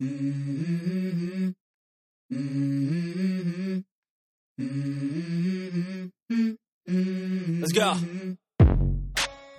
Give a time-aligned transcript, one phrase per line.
[0.00, 0.12] Let's
[7.72, 7.94] go.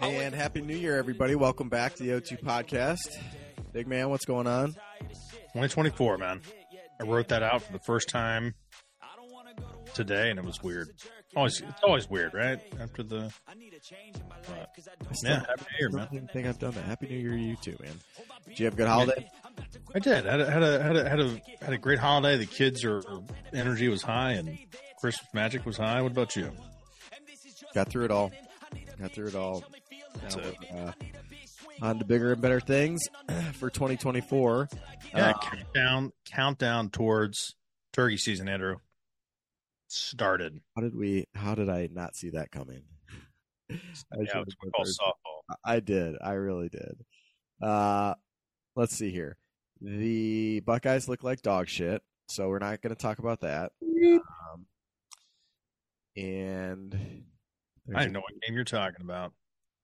[0.02, 1.36] And happy New Year, everybody!
[1.36, 2.98] Welcome back to the O2 Podcast.
[3.72, 4.74] Big man, what's going on?
[5.54, 6.42] 2024, man.
[7.00, 8.56] I wrote that out for the first time
[9.94, 10.90] today, and it was weird.
[11.34, 12.60] Always, it's always weird, right?
[12.82, 13.32] After the,
[14.50, 14.70] but,
[15.24, 16.08] yeah, happy New Year, I man.
[16.12, 16.84] don't think I've done that.
[16.84, 17.98] Happy New Year to you too, man.
[18.48, 19.30] Did you have a good holiday?
[19.96, 20.26] I did.
[20.26, 22.36] Had a, had a had a had a had a great holiday.
[22.36, 23.02] The kids are
[23.54, 24.58] energy was high, and
[25.00, 26.02] Christmas magic was high.
[26.02, 26.52] What about you?
[27.74, 28.32] Got through it all.
[29.00, 29.64] Got through it all.
[30.22, 30.58] Now it.
[30.76, 30.92] uh,
[31.82, 33.04] on to bigger and better things
[33.54, 34.68] for 2024.
[35.14, 37.56] Yeah, Uh, countdown countdown towards
[37.94, 38.76] turkey season, Andrew.
[39.88, 40.60] Started.
[40.76, 41.26] how did we?
[41.36, 42.84] How did I not see that coming?
[43.72, 43.76] I
[44.20, 45.56] Yeah, called softball.
[45.64, 46.16] I did.
[46.22, 46.98] I really did.
[47.62, 48.16] Uh,
[48.76, 49.38] let's see here.
[49.82, 53.72] The Buckeyes look like dog shit, so we're not going to talk about that.
[53.84, 54.66] Um,
[56.16, 56.98] and I
[57.88, 59.34] there's, didn't know what game you're talking about.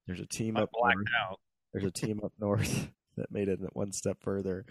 [0.08, 1.08] there's a team I up blacked north.
[1.22, 1.40] out.
[1.74, 4.66] There's a team up north that made it one step further.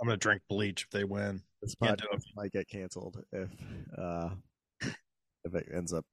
[0.00, 1.42] I'm gonna drink bleach if they win.
[1.60, 3.50] This Can't do podcast might get canceled if
[3.98, 4.30] uh,
[5.44, 6.06] if it ends up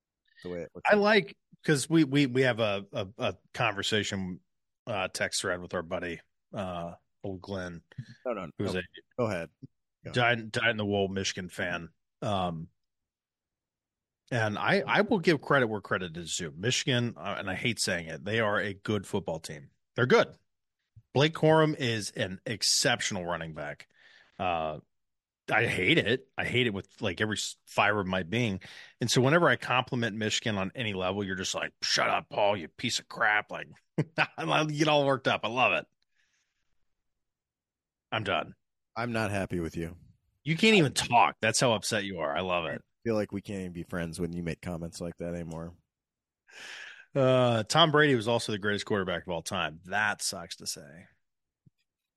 [0.44, 0.90] the way it looks.
[0.92, 4.40] I like because we we we have a a, a conversation
[4.88, 6.20] uh, text thread with our buddy
[6.54, 7.82] uh, old Glenn,
[8.26, 8.80] no, no, who's no.
[8.80, 8.84] a
[9.18, 9.50] Go ahead.
[10.12, 11.90] dyed dyed in the wool Michigan fan.
[12.22, 12.68] Um,
[14.32, 16.54] and I I will give credit where credit is due.
[16.58, 19.70] Michigan, uh, and I hate saying it, they are a good football team.
[19.96, 20.28] They're good.
[21.14, 23.88] Blake Corum is an exceptional running back.
[24.38, 24.78] Uh,
[25.52, 26.28] I hate it.
[26.38, 28.60] I hate it with like every fiber of my being.
[29.00, 32.58] And so whenever I compliment Michigan on any level, you're just like, "Shut up, Paul,
[32.58, 33.68] you piece of crap!" Like,
[34.38, 35.42] I get all worked up.
[35.44, 35.86] I love it.
[38.12, 38.54] I'm done.
[38.96, 39.96] I'm not happy with you.
[40.44, 41.36] You can't even talk.
[41.42, 42.36] That's how upset you are.
[42.36, 42.82] I love it.
[42.82, 45.74] I feel like we can't even be friends when you make comments like that anymore.
[47.16, 49.80] Uh, Tom Brady was also the greatest quarterback of all time.
[49.86, 51.06] That sucks to say.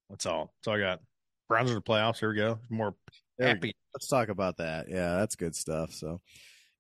[0.09, 0.53] That's all.
[0.59, 1.00] That's all I got.
[1.49, 2.19] Browns are the playoffs.
[2.19, 2.59] Here we go.
[2.69, 2.95] More
[3.41, 3.75] happy.
[3.95, 4.89] let's talk about that.
[4.89, 5.93] Yeah, that's good stuff.
[5.93, 6.21] So,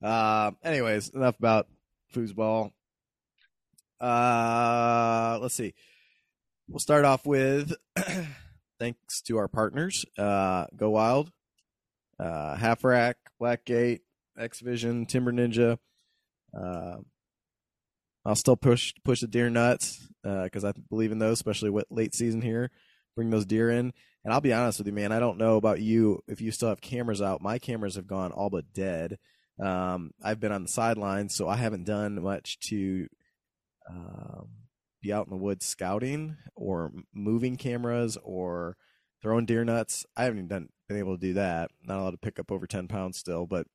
[0.02, 1.66] uh, anyways, enough about
[2.14, 2.70] foosball.
[4.00, 5.74] Uh, let's see.
[6.68, 7.72] We'll start off with
[8.80, 11.30] thanks to our partners, uh, Go Wild,
[12.18, 14.00] uh, Half Rack, Blackgate,
[14.36, 15.78] X Vision, Timber Ninja.
[16.58, 16.96] Uh,
[18.24, 22.14] I'll still push push the deer nuts because I believe in those, especially with late
[22.14, 22.70] season here.
[23.14, 23.92] Bring those deer in.
[24.24, 25.12] And I'll be honest with you, man.
[25.12, 27.40] I don't know about you if you still have cameras out.
[27.40, 29.18] My cameras have gone all but dead.
[29.62, 33.08] Um, I've been on the sidelines, so I haven't done much to
[33.88, 34.48] um,
[35.00, 38.76] be out in the woods scouting or moving cameras or
[39.22, 40.06] throwing deer nuts.
[40.16, 41.70] I haven't even done, been able to do that.
[41.82, 43.66] Not allowed to pick up over ten pounds still, but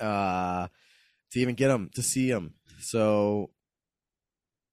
[0.00, 0.68] uh,
[1.32, 2.54] to even get them to see them.
[2.80, 3.50] So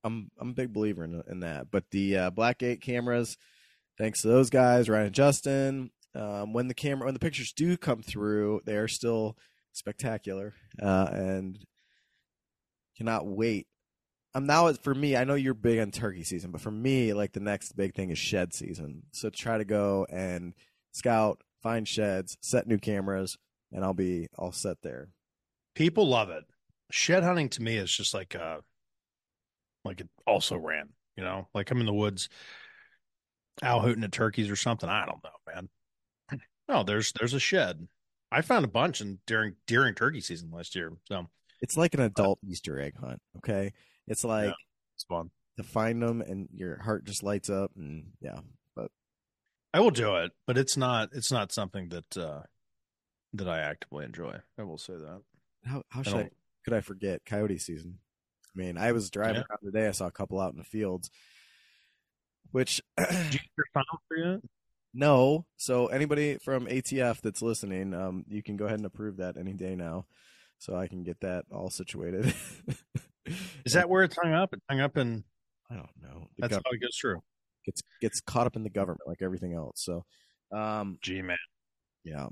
[0.04, 1.72] I'm I'm a big believer in in that.
[1.72, 3.38] But the uh, Blackgate cameras
[3.98, 5.92] thanks to those guys, Ryan and Justin.
[6.16, 9.38] Um, when the camera, when the pictures do come through, they are still
[9.74, 11.60] spectacular, uh, and
[12.98, 13.68] cannot wait.
[14.36, 17.32] Um, now for me, I know you're big on turkey season, but for me, like
[17.34, 19.04] the next big thing is shed season.
[19.12, 20.54] So try to go and
[20.92, 23.38] scout, find sheds, set new cameras,
[23.72, 25.10] and I'll be all set there.
[25.76, 26.44] People love it.
[26.92, 28.60] Shed hunting to me is just like uh
[29.86, 32.30] like it also ran, you know, like I'm in the woods
[33.62, 34.90] owl hooting at turkeys or something.
[34.90, 35.70] I don't know, man.
[36.68, 37.88] No, there's there's a shed.
[38.32, 40.94] I found a bunch in during during turkey season last year.
[41.08, 41.28] So
[41.62, 43.20] It's like an adult Easter egg hunt.
[43.38, 43.74] Okay,
[44.10, 44.54] it's like Yeah.
[44.96, 45.32] it's fun.
[45.58, 48.40] to find them, and your heart just lights up, and yeah.
[48.76, 48.92] But
[49.74, 52.42] I will do it, but it's not it's not something that uh
[53.34, 54.40] that I actively enjoy.
[54.58, 55.22] I will say that.
[55.64, 56.30] how how I should I,
[56.66, 58.00] could I forget coyote season?
[58.56, 59.44] I mean, I was driving Yeah.
[59.50, 59.88] around today.
[59.88, 61.10] I saw a couple out in the fields,
[62.52, 64.40] which Did you get your final for yet?
[64.94, 65.46] no.
[65.58, 69.54] So anybody from ATF that's listening, um, you can go ahead and approve that any
[69.54, 70.08] day now,
[70.58, 72.34] so I can get that all situated.
[73.66, 74.54] Is that where it's hung up?
[74.54, 75.24] It's hung up in
[75.72, 76.28] I don't know.
[76.38, 77.22] The that's how it goes through.
[77.66, 79.84] gets gets caught up in the government like everything else.
[79.84, 80.06] So,
[80.52, 81.38] um, Gee man.
[82.04, 82.28] Yeah.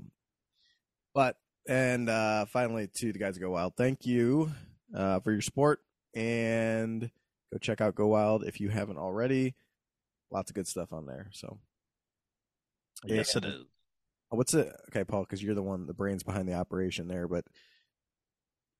[1.14, 1.36] But
[1.68, 4.50] and uh finally to the guys at Go Wild, thank you
[4.94, 5.80] uh for your support
[6.14, 7.10] and
[7.52, 9.54] go check out Go Wild if you haven't already.
[10.30, 11.28] Lots of good stuff on there.
[11.32, 11.58] So
[13.06, 13.64] Yes, it is.
[14.30, 14.70] What's it?
[14.88, 17.44] Okay, Paul, because you're the one, the brains behind the operation there, but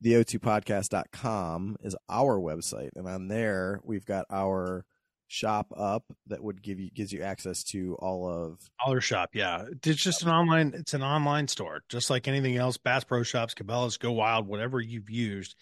[0.00, 2.90] the o2podcast.com is our website.
[2.94, 4.84] And on there, we've got our
[5.28, 9.66] shop up that would give you gives you access to all of our Shop, yeah.
[9.84, 10.72] It's just an online.
[10.74, 12.76] It's an online store, just like anything else.
[12.76, 15.54] Bass Pro Shops, Cabela's, Go Wild, whatever you've used.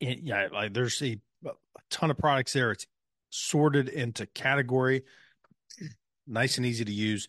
[0.00, 1.50] It, yeah, like there's a, a
[1.90, 2.70] ton of products there.
[2.70, 2.86] It's
[3.30, 5.02] sorted into category,
[6.26, 7.26] nice and easy to use,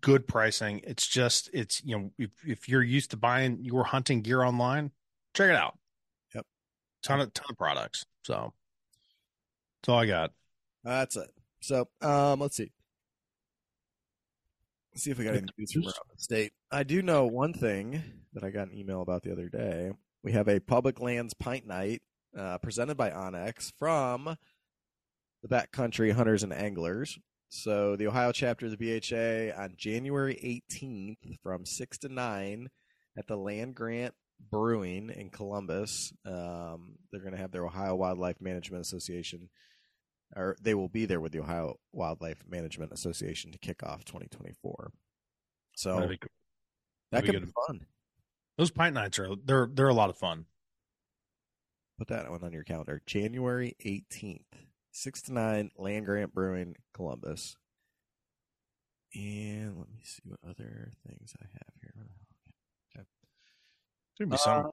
[0.00, 0.80] good pricing.
[0.84, 4.92] It's just it's you know if if you're used to buying your hunting gear online,
[5.34, 5.78] check it out.
[6.34, 6.46] Yep,
[7.02, 8.04] ton of ton of products.
[8.24, 8.52] So
[9.80, 10.32] that's all I got.
[10.84, 11.30] That's it.
[11.60, 12.72] So, um, let's see.
[14.92, 16.52] Let's see if we got any news from around the state.
[16.70, 18.02] I do know one thing
[18.34, 19.92] that I got an email about the other day.
[20.22, 22.02] We have a public lands pint night
[22.38, 24.36] uh, presented by Onyx from
[25.42, 27.18] the Backcountry Hunters and Anglers.
[27.48, 32.68] So the Ohio chapter of the BHA on January 18th from 6 to 9
[33.18, 34.14] at the Land Grant
[34.50, 36.12] Brewing in Columbus.
[36.26, 39.48] Um, they're going to have their Ohio Wildlife Management Association
[40.34, 44.90] or they will be there with the Ohio Wildlife Management Association to kick off 2024.
[45.76, 46.28] So That'd be cool.
[47.10, 47.46] that that'd be could good.
[47.46, 47.86] be fun.
[48.58, 50.46] Those pint nights are they're they're a lot of fun.
[51.98, 53.02] Put that one on your calendar.
[53.06, 54.40] January 18th,
[54.92, 57.56] 6 to 9, Land Grant Brewing, Columbus.
[59.14, 62.08] And let me see what other things I have here.
[64.18, 64.70] Be some.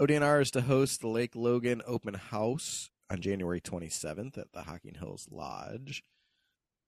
[0.00, 4.94] ODNR is to host the Lake Logan Open House on January 27th at the Hocking
[4.94, 6.02] Hills Lodge.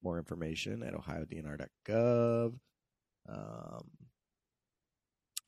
[0.02, 2.54] More information at ohiodnr.gov.
[3.28, 3.90] Um,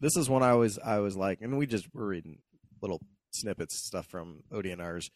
[0.01, 2.39] this is one I was I was like, and we just were reading
[2.83, 3.01] little
[3.33, 5.11] snippets stuff from ODNR's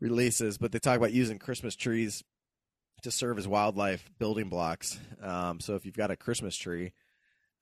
[0.00, 2.24] releases, but they talk about using Christmas trees
[3.02, 4.98] to serve as wildlife building blocks.
[5.22, 6.92] Um, so if you've got a Christmas tree,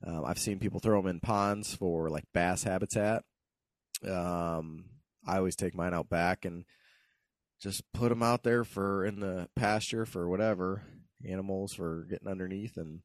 [0.06, 3.22] um, I've seen people throw them in ponds for like bass habitat.
[4.08, 4.84] Um,
[5.26, 6.64] I always take mine out back and
[7.60, 10.82] just put them out there for in the pasture for whatever
[11.28, 13.00] animals for getting underneath and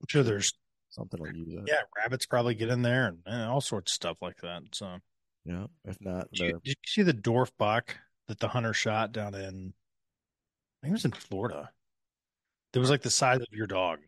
[0.00, 0.54] I'm sure there's
[0.88, 1.64] something will use it.
[1.66, 4.62] yeah rabbits probably get in there and, and all sorts of stuff like that.
[4.72, 4.98] So
[5.44, 5.66] Yeah.
[5.84, 7.96] If not, did you, did you see the dwarf buck
[8.28, 9.74] that the hunter shot down in?
[10.82, 11.70] I think it was in Florida.
[12.74, 13.98] It was like the size of your dog,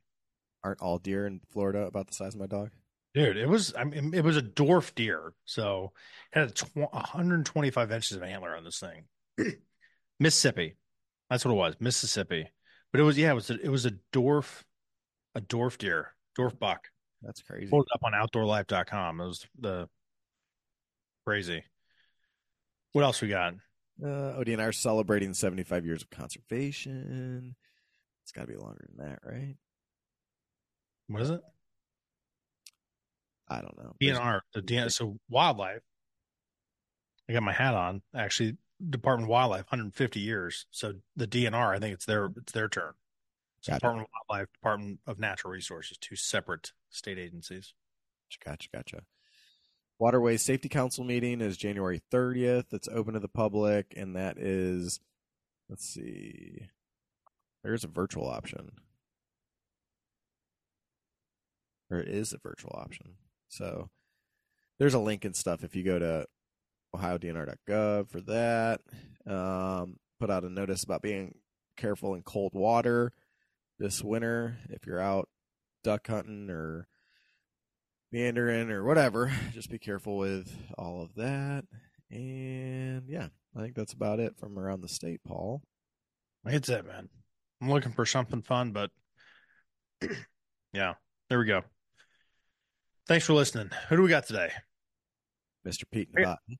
[0.64, 2.70] aren't all deer in Florida about the size of my dog?
[3.14, 3.36] dude.
[3.36, 5.92] It was I mean it was a dwarf deer, so
[6.32, 9.04] it had a tw- 125 inches of antler on this thing.
[10.20, 10.76] Mississippi,
[11.30, 12.50] that's what it was, Mississippi.
[12.92, 14.62] But it was yeah, it was a, it was a dwarf,
[15.34, 16.88] a dwarf deer, dwarf buck.
[17.22, 17.70] That's crazy.
[17.70, 19.20] pulled it up on outdoorlife.com.
[19.20, 19.88] It was the
[21.26, 21.64] crazy.
[22.92, 23.54] What else we got?
[24.02, 27.56] Uh, ODNR celebrating 75 years of conservation.
[28.22, 29.56] It's got to be longer than that, right?
[31.08, 31.40] What is it?
[33.48, 33.94] I don't know.
[34.00, 34.40] DNR.
[34.54, 34.90] The DNR.
[34.90, 35.82] So wildlife.
[37.28, 38.02] I got my hat on.
[38.14, 38.56] Actually,
[38.90, 40.66] Department of Wildlife, 150 years.
[40.70, 42.92] So the DNR, I think it's their it's their turn.
[43.60, 43.80] So Gotcha.
[43.80, 47.74] Department of Wildlife, Department of Natural Resources, two separate state agencies.
[48.44, 49.02] Gotcha, gotcha.
[49.98, 52.72] Waterways Safety Council meeting is January 30th.
[52.72, 54.98] It's open to the public, and that is,
[55.68, 56.66] let's see,
[57.62, 58.72] there's a virtual option.
[61.90, 63.14] There is a virtual option.
[63.48, 63.90] So
[64.78, 66.26] there's a link and stuff if you go to
[66.94, 68.80] ohiodnr.gov for that.
[69.26, 71.34] Um, put out a notice about being
[71.76, 73.12] careful in cold water
[73.78, 75.28] this winter if you're out
[75.82, 76.86] duck hunting or
[78.12, 79.32] meandering or whatever.
[79.52, 81.64] Just be careful with all of that.
[82.10, 85.62] And yeah, I think that's about it from around the state, Paul.
[86.46, 87.08] It's it, man.
[87.60, 88.90] I'm looking for something fun, but
[90.72, 90.94] yeah,
[91.28, 91.62] there we go.
[93.06, 93.70] Thanks for listening.
[93.88, 94.50] Who do we got today?
[95.66, 95.84] Mr.
[95.90, 96.56] Pete Novotny.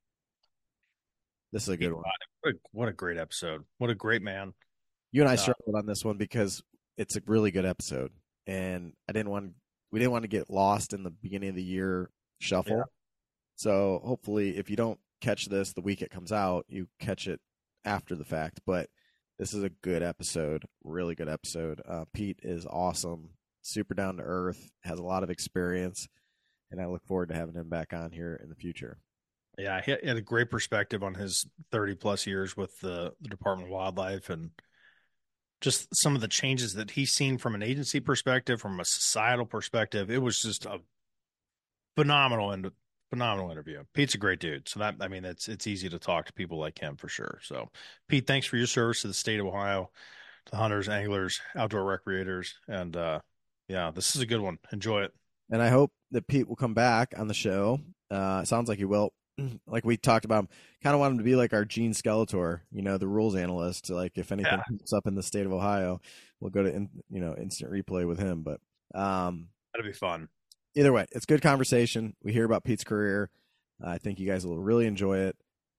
[1.52, 2.02] This is a good one.
[2.42, 3.64] What a, what a great episode.
[3.78, 4.52] What a great man.
[5.12, 6.62] You and I Uh, struggled on this one because
[6.98, 8.10] it's a really good episode,
[8.46, 9.52] and I didn't want
[9.90, 12.10] we didn't want to get lost in the beginning of the year
[12.40, 12.78] shuffle.
[12.78, 12.82] Yeah.
[13.56, 17.40] So hopefully, if you don't catch this the week it comes out, you catch it
[17.84, 18.60] after the fact.
[18.66, 18.90] But
[19.38, 21.80] this is a good episode, really good episode.
[21.88, 23.30] Uh, Pete is awesome,
[23.62, 26.08] super down to earth, has a lot of experience,
[26.70, 28.98] and I look forward to having him back on here in the future.
[29.56, 33.68] Yeah, he had a great perspective on his 30 plus years with the, the Department
[33.68, 34.50] of Wildlife and
[35.60, 39.46] just some of the changes that he's seen from an agency perspective, from a societal
[39.46, 40.10] perspective.
[40.10, 40.80] It was just a
[41.96, 42.70] phenomenal and
[43.10, 43.84] phenomenal interview.
[43.94, 44.68] Pete's a great dude.
[44.68, 47.38] So that I mean it's it's easy to talk to people like him for sure.
[47.42, 47.70] So
[48.08, 49.90] Pete, thanks for your service to the state of Ohio,
[50.46, 53.20] to hunters, anglers, outdoor recreators, and uh
[53.68, 54.58] yeah, this is a good one.
[54.72, 55.12] Enjoy it.
[55.54, 57.78] And I hope that Pete will come back on the show.
[58.10, 59.12] Uh, it sounds like he will.
[59.68, 60.48] like we talked about,
[60.82, 63.88] kind of want him to be like our Gene Steratore, you know, the rules analyst.
[63.88, 64.62] Like if anything Yeah.
[64.66, 66.00] comes up in the state of Ohio,
[66.40, 68.42] we'll go to in, you know instant replay with him.
[68.42, 68.60] But
[69.00, 70.28] um, That'd be fun.
[70.74, 72.16] either way, it's good conversation.
[72.24, 73.30] We hear about Pete's career.
[73.80, 75.36] I think you guys will really enjoy it,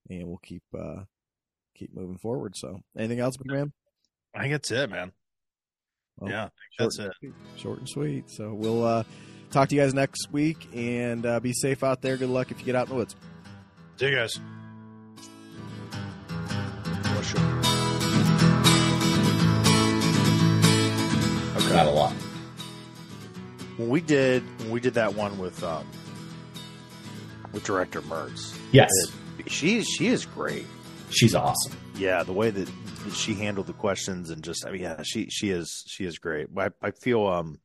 [0.08, 1.02] and we'll keep uh
[1.74, 2.56] keep moving forward.
[2.56, 3.74] So, anything else, big man?
[4.34, 5.12] I think that's it, man.
[6.18, 7.32] Well, yeah, I think short that's it.
[7.56, 8.30] Short and sweet.
[8.30, 9.04] So we'll uh
[9.50, 12.16] talk to you guys next week, and uh, be safe out there.
[12.16, 13.16] Good luck if you get out in the woods.
[13.96, 14.38] See you guys.
[17.08, 17.40] Oh, sure.
[21.74, 22.12] Not a lot.
[23.76, 25.86] when we did when we did that one with um
[27.52, 28.56] with director Mertz.
[28.72, 28.88] Yes,
[29.38, 30.64] it- she she is great.
[31.10, 31.76] she's awesome.
[31.98, 32.66] Yeah, the way that,
[33.04, 36.18] that she handled the questions and just I mean yeah, she she is she is
[36.18, 36.46] great.
[36.56, 37.58] I I feel um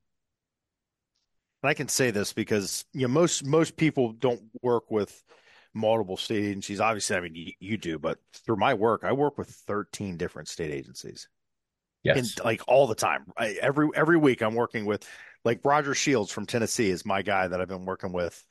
[1.62, 5.24] and I can say this because you know most most people don't work with
[5.74, 6.80] multiple state agencies.
[6.80, 10.48] Obviously, I mean you, you do, but through my work, I work with 13 different
[10.48, 11.28] state agencies.
[12.04, 13.26] Yes, and like all the time.
[13.38, 15.08] I, every every week I'm working with
[15.46, 18.44] like Roger Shields from Tennessee is my guy that I've been working with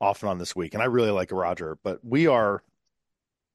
[0.00, 1.78] off and on this week, and I really like Roger.
[1.82, 2.62] But we are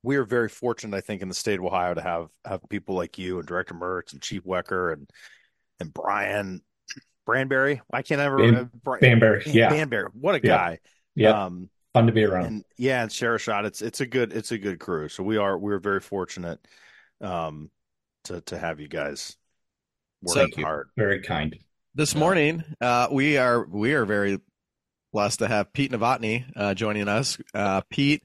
[0.02, 2.96] we are very fortunate, I think, in the state of Ohio to have have people
[2.96, 5.10] like you and Director Mertz and Chief Wecker and
[5.80, 6.62] and Brian
[7.26, 7.82] Branberry.
[7.92, 9.44] I can't ever Ban- Bri- Banbury.
[9.48, 10.10] Yeah, Banberry.
[10.14, 10.56] What a Yeah.
[10.58, 10.80] guy.
[11.16, 12.46] yeah, Um, fun to be around.
[12.46, 13.66] and yeah, and share a shot.
[13.66, 15.10] It's it's a good it's a good crew.
[15.10, 16.60] So we are we're very fortunate
[17.22, 17.72] um
[18.26, 19.38] to to have you guys
[20.22, 20.66] working Thank you.
[20.66, 20.90] hard.
[20.98, 21.58] Very kind.
[21.94, 22.20] This Yeah.
[22.20, 24.40] morning, uh, we are we are very
[25.14, 27.38] blessed to have Pete Novotny uh, joining us.
[27.54, 28.24] Uh, Pete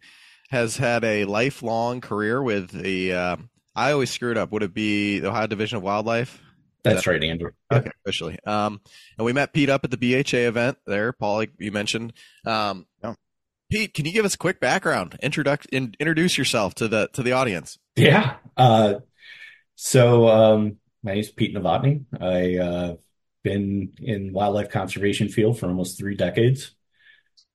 [0.50, 3.12] has had a lifelong career with the.
[3.12, 3.36] Uh,
[3.76, 4.50] I always screwed up.
[4.50, 6.42] Would it be the Ohio Division of Wildlife?
[6.82, 7.50] That's right, Andrew.
[7.70, 7.78] Yeah.
[7.78, 8.38] Okay, officially.
[8.44, 8.80] Um,
[9.18, 11.12] and we met Pete up at the BHA event there.
[11.12, 12.12] Paul, like you mentioned.
[12.44, 13.14] Um, Yeah.
[13.70, 17.22] Pete, can you give us a quick background, introduct, in, introduce yourself to the to
[17.22, 17.78] the audience?
[17.94, 18.36] Yeah.
[18.56, 18.94] Uh,
[19.76, 22.04] so um, my is Pete Novotny.
[22.20, 22.96] I uh,
[23.44, 26.74] been in wildlife conservation field for almost three decades.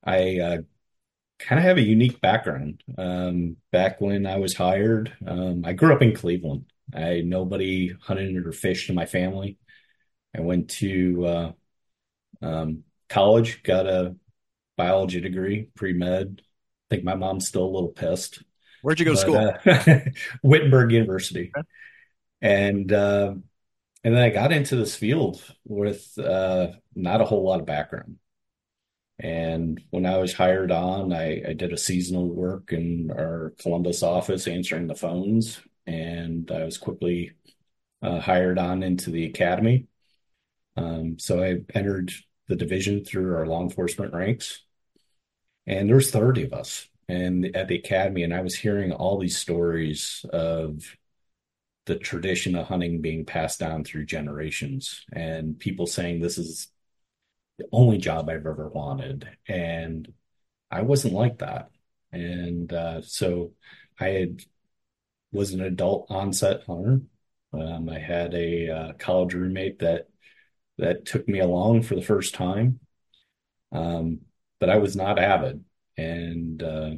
[0.04, 0.58] I uh,
[1.40, 2.82] kind of have a unique background.
[2.98, 6.66] Um, back when I was hired, um, I grew up in Cleveland.
[6.94, 9.58] I nobody hunted or fished in my family.
[10.36, 11.52] I went to uh,
[12.42, 14.16] um, college, got a
[14.78, 16.42] biology degree, pre med.
[16.42, 18.44] I think my mom's still a little pissed
[18.86, 19.38] Where'd you go to school?
[19.38, 20.00] uh,
[20.44, 21.52] Wittenberg University.
[21.58, 21.68] Okay.
[22.40, 23.34] And uh,
[24.04, 28.18] and then I got into this field with uh, not a whole lot of background.
[29.18, 34.04] And when I was hired on, I, I did a seasonal work in our Columbus
[34.04, 35.60] office answering the phones.
[35.88, 37.32] And I was quickly
[38.02, 39.88] uh, hired on into the academy.
[40.78, 42.12] Um, so I entered
[42.48, 44.64] the division through our law enforcement ranks.
[45.68, 49.38] And there's 30 of us and at the academy and i was hearing all these
[49.38, 50.96] stories of
[51.86, 56.68] the tradition of hunting being passed down through generations and people saying this is
[57.58, 60.12] the only job i've ever wanted and
[60.72, 61.70] i wasn't like that
[62.12, 63.52] and uh, so
[64.00, 64.42] i had
[65.36, 67.02] was an adult onset hunter.
[67.54, 70.08] Um, i had a uh, college roommate that
[70.78, 72.80] that took me along for the first time.
[73.72, 74.22] Um,
[74.60, 75.64] but i was not avid.
[75.98, 76.92] And uh,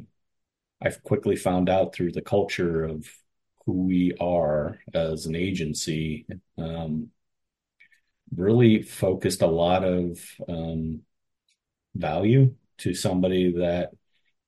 [0.82, 3.08] I've quickly found out through the culture of
[3.66, 6.26] who we are as an agency,
[6.56, 7.08] um,
[8.34, 10.18] really focused a lot of
[10.48, 11.02] um,
[11.94, 13.90] value to somebody that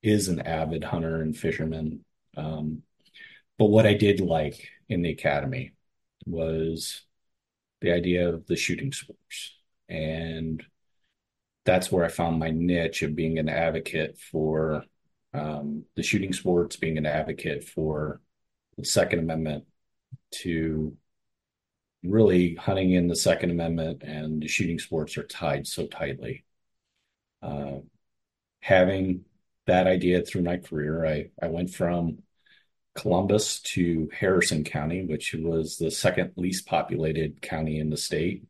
[0.03, 2.05] is an avid hunter and fisherman.
[2.37, 2.83] Um,
[3.61, 5.73] but what I did like in the academy
[6.25, 7.03] was
[7.83, 9.55] the idea of the shooting sports.
[9.87, 10.65] And
[11.67, 14.87] that's where I found my niche of being an advocate for
[15.35, 18.23] um, the shooting sports, being an advocate for
[18.79, 19.67] the Second Amendment
[20.37, 20.97] to
[22.03, 26.47] really hunting in the Second Amendment and the shooting sports are tied so tightly.
[27.43, 27.81] Uh,
[28.61, 29.27] having
[29.67, 32.23] that idea through my career, I, I went from
[33.01, 38.45] Columbus to Harrison County, which was the second least populated county in the state.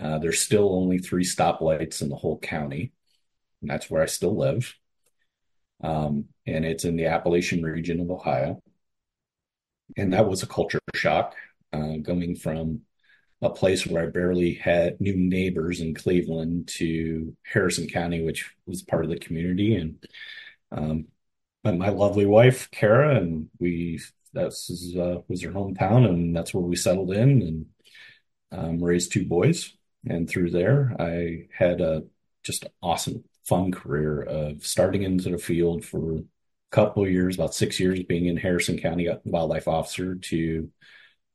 [0.00, 2.92] Uh, there's still only three stoplights in the whole county,
[3.60, 4.74] and that's where I still live.
[5.82, 8.62] Um, and it's in the Appalachian region of Ohio.
[9.96, 11.34] And that was a culture shock
[11.72, 12.82] uh, going from
[13.42, 18.82] a place where I barely had new neighbors in Cleveland to Harrison County, which was
[18.82, 19.74] part of the community.
[19.74, 20.06] And
[20.70, 21.06] um,
[21.64, 24.00] met my lovely wife, Kara, and we
[24.32, 27.66] that's uh, was her hometown, and that's where we settled in and
[28.52, 29.74] um, raised two boys.
[30.06, 32.04] And through there, I had a
[32.42, 36.24] just awesome, fun career of starting into the field for a
[36.70, 40.70] couple of years, about six years, being in Harrison County wildlife officer to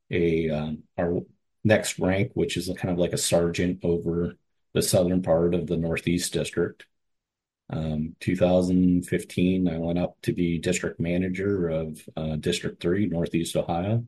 [0.09, 1.21] a um, our
[1.63, 4.35] next rank, which is kind of like a sergeant over
[4.73, 6.85] the southern part of the Northeast District.
[7.69, 14.05] Um, 2015, I went up to be district manager of uh, District 3, Northeast Ohio,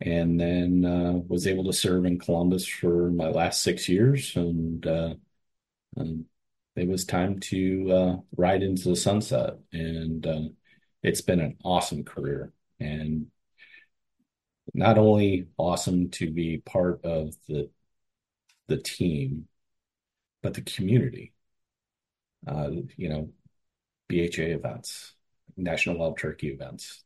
[0.00, 4.34] and then uh, was able to serve in Columbus for my last six years.
[4.36, 5.14] And uh,
[5.96, 6.26] um,
[6.76, 9.58] it was time to uh, ride into the sunset.
[9.72, 10.48] And uh,
[11.02, 12.52] it's been an awesome career.
[12.80, 13.26] And
[14.74, 17.70] not only awesome to be part of the
[18.68, 19.48] the team,
[20.42, 21.32] but the community.
[22.46, 23.30] Uh, you know,
[24.08, 25.14] BHA events,
[25.56, 27.04] National Wild Turkey events,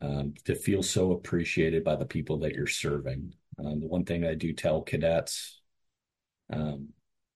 [0.00, 3.34] um, to feel so appreciated by the people that you're serving.
[3.58, 5.60] Um, the one thing I do tell cadets
[6.52, 6.88] um,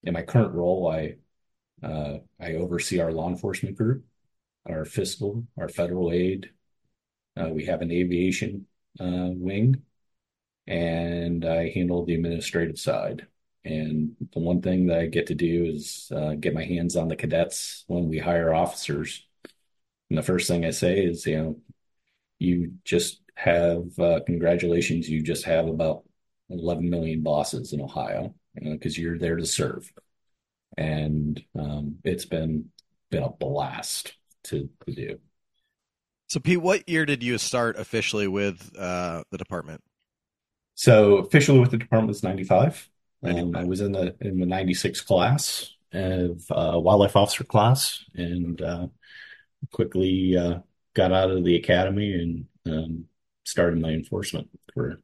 [0.02, 1.16] in my current role, I
[1.82, 4.04] uh, I oversee our law enforcement group,
[4.68, 6.50] our fiscal, our federal aid.
[7.36, 8.66] Uh, we have an aviation
[8.98, 9.82] uh, wing,
[10.66, 13.26] and I handle the administrative side.
[13.68, 17.08] And the one thing that I get to do is uh, get my hands on
[17.08, 19.26] the cadets when we hire officers.
[20.08, 21.60] And the first thing I say is, you know,
[22.38, 25.06] you just have uh, congratulations.
[25.10, 26.04] You just have about
[26.48, 29.92] 11 million bosses in Ohio because you know, you're there to serve,
[30.78, 32.70] and um, it's been
[33.10, 35.18] been a blast to, to do.
[36.28, 39.82] So, Pete, what year did you start officially with uh, the department?
[40.74, 42.88] So, officially with the department was 95.
[43.22, 48.60] Um, I was in the in the 96 class of uh, wildlife officer class and
[48.60, 48.86] uh,
[49.72, 50.58] quickly uh,
[50.94, 53.04] got out of the academy and um,
[53.44, 55.00] started my enforcement career.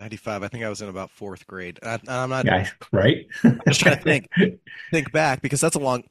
[0.00, 1.80] 95 i think i was in about fourth grade.
[1.82, 3.26] I, am not yeah, right?
[3.42, 4.28] I'm just trying to think
[4.92, 6.04] think back because that's a long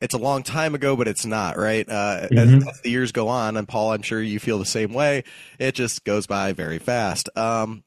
[0.00, 1.86] it's a long time ago but it's not right?
[1.86, 2.38] Uh, mm-hmm.
[2.38, 5.24] as, as, the years go on and paul i'm sure you feel the same way
[5.58, 7.28] it just goes by very fast.
[7.36, 7.84] Um,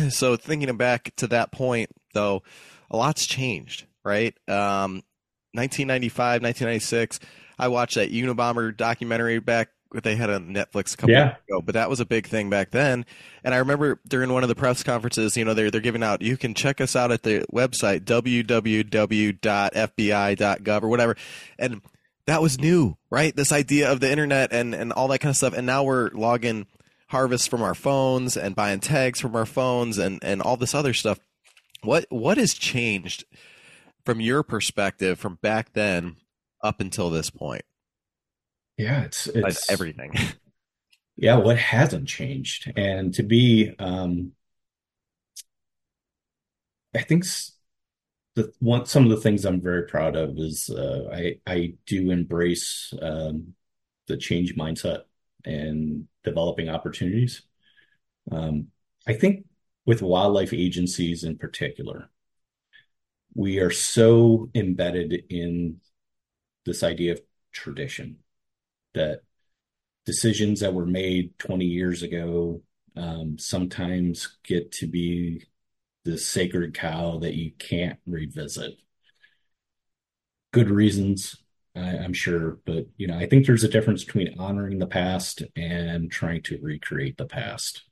[0.10, 2.42] so thinking back to that point though
[2.90, 5.02] a lot's changed right um,
[5.52, 7.20] 1995 1996
[7.58, 11.24] i watched that unabomber documentary back they had on Netflix a couple yeah.
[11.24, 13.04] years ago, but that was a big thing back then.
[13.42, 16.22] And I remember during one of the press conferences, you know, they're they're giving out.
[16.22, 18.42] You can check us out at the website www.fbi.gov
[20.82, 21.16] or whatever,
[21.58, 21.82] and
[22.26, 23.34] that was new, right?
[23.34, 25.54] This idea of the internet and and all that kind of stuff.
[25.54, 26.66] And now we're logging
[27.10, 30.94] harvests from our phones and buying tags from our phones and and all this other
[30.94, 31.20] stuff.
[31.82, 33.24] What what has changed
[34.04, 36.16] from your perspective from back then
[36.62, 37.62] up until this point?
[38.76, 40.14] Yeah, it's it's everything.
[41.16, 42.72] yeah, what hasn't changed?
[42.76, 44.32] And to be um
[46.94, 47.24] I think
[48.34, 52.10] the one some of the things I'm very proud of is uh, I I do
[52.10, 53.54] embrace um,
[54.06, 55.02] the change mindset
[55.44, 57.42] and developing opportunities.
[58.30, 58.68] Um,
[59.06, 59.46] I think
[59.86, 62.10] with wildlife agencies in particular,
[63.34, 65.80] we are so embedded in
[66.66, 67.22] this idea of
[67.52, 68.16] tradition
[68.94, 69.20] that
[70.04, 72.62] decisions that were made 20 years ago
[72.96, 75.46] um, sometimes get to be
[76.04, 78.72] the sacred cow that you can't revisit.
[80.52, 81.36] Good reasons,
[81.76, 85.42] I, I'm sure, but you know, I think there's a difference between honoring the past
[85.56, 87.84] and trying to recreate the past.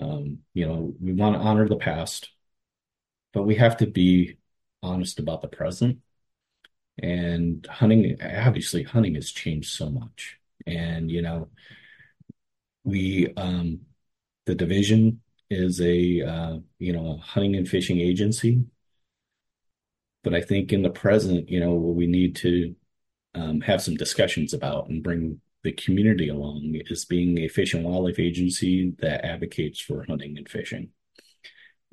[0.00, 2.30] Um, you know, we want to honor the past,
[3.32, 4.38] but we have to be
[4.82, 5.98] honest about the present.
[7.02, 10.38] And hunting obviously hunting has changed so much.
[10.66, 11.48] And you know
[12.84, 13.80] we um
[14.46, 18.64] the division is a uh, you know a hunting and fishing agency.
[20.22, 22.74] But i think in the present you know we need to
[23.34, 27.84] um, have some discussions about and bring the community along is being a fish and
[27.84, 30.88] wildlife agency that advocates for hunting and fishing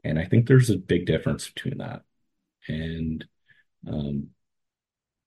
[0.04, 2.04] and i think there's a big difference between that
[2.68, 3.26] and
[3.88, 4.30] um,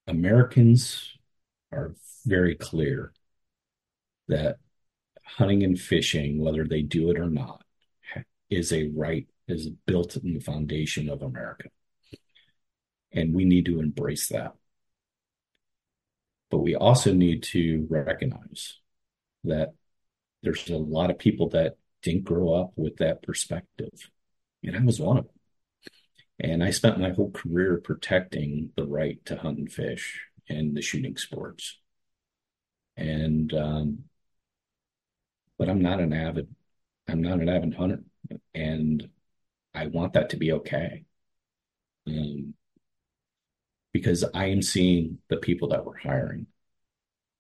[0.07, 1.17] Americans
[1.73, 1.95] are
[2.27, 3.13] very clear
[4.29, 4.57] that
[5.25, 7.63] hunting and fishing, whether they do it or not,
[8.51, 11.69] is a right, is built in the foundation of America.
[13.13, 14.55] And we need to embrace that.
[16.51, 18.79] But we also need to recognize
[19.45, 19.75] that
[20.43, 24.11] there's a lot of people that didn't grow up with that perspective.
[24.63, 25.35] And I was one of them.
[26.41, 30.83] And I spent my whole career protecting the right to hunt and fish and the
[30.83, 31.79] shooting sports.
[32.97, 34.05] And, um,
[35.59, 36.49] but I'm not an avid,
[37.07, 38.03] I'm not an avid hunter.
[38.55, 39.09] And
[39.75, 41.05] I want that to be okay.
[42.07, 42.55] Um,
[43.93, 46.47] because I am seeing the people that we're hiring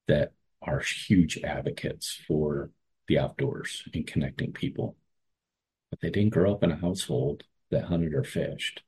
[0.09, 0.33] that
[0.63, 2.71] are huge advocates for
[3.09, 4.97] the outdoors and connecting people.
[5.91, 8.83] But they didn't grow up in a household that hunted or fished.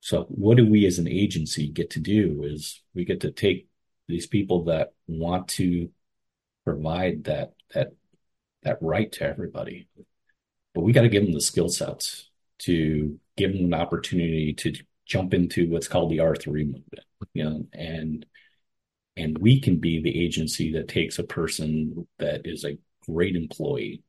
[0.00, 3.68] So what do we as an agency get to do is we get to take
[4.06, 5.90] these people that want to
[6.64, 7.92] provide that that
[8.62, 9.88] that right to everybody.
[10.74, 12.28] But we got to give them the skill sets
[12.60, 14.72] to give them an opportunity to
[15.08, 18.24] jump into what's called the R3 movement, you know, and
[19.16, 24.04] and we can be the agency that takes a person that is a great employee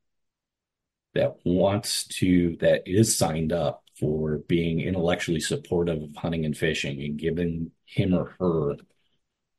[1.16, 7.02] that wants to that is signed up for being intellectually supportive of hunting and fishing
[7.02, 8.76] and giving him or her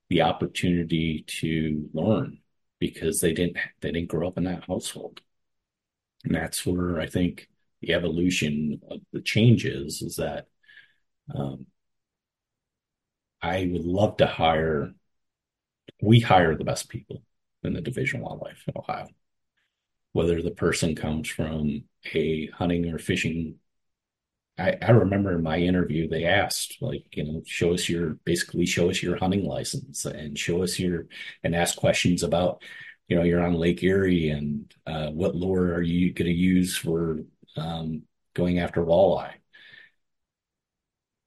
[0.09, 2.39] the opportunity to learn
[2.79, 5.21] because they didn't they didn't grow up in that household.
[6.25, 7.49] And that's where i think
[7.81, 10.47] the evolution of the changes is that
[11.35, 11.67] um,
[13.43, 14.93] i would love to hire
[16.03, 17.23] we hire the best people
[17.63, 19.09] in the division of wildlife in ohio.
[20.13, 23.57] Whether the person comes from a hunting or fishing
[24.59, 28.67] I, I remember in my interview they asked like you know show us your basically
[28.67, 31.07] show us your hunting license and show us your
[31.45, 32.63] and ask questions about
[33.09, 36.77] you know you're on Lake Erie and uh, what lure are you going to use
[36.77, 37.21] for
[37.57, 38.03] um,
[38.35, 39.35] going after walleye,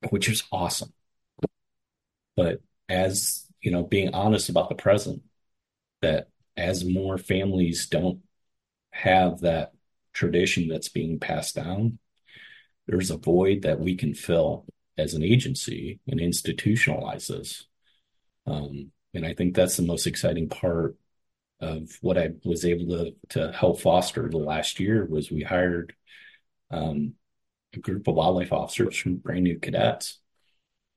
[0.10, 0.94] which is awesome.
[2.36, 5.24] But as you know, being honest about the present,
[6.02, 8.20] that as more families don't
[8.92, 9.74] have that
[10.14, 11.98] tradition that's being passed down,
[12.88, 14.66] there's a void that we can fill
[14.98, 17.66] as an agency and institutionalize this.
[18.46, 20.96] Um, and I think that's the most exciting part
[21.62, 25.94] of what I was able to to help foster the last year was we hired
[26.72, 27.14] um,
[27.74, 30.20] a group of wildlife officers from brand new cadets,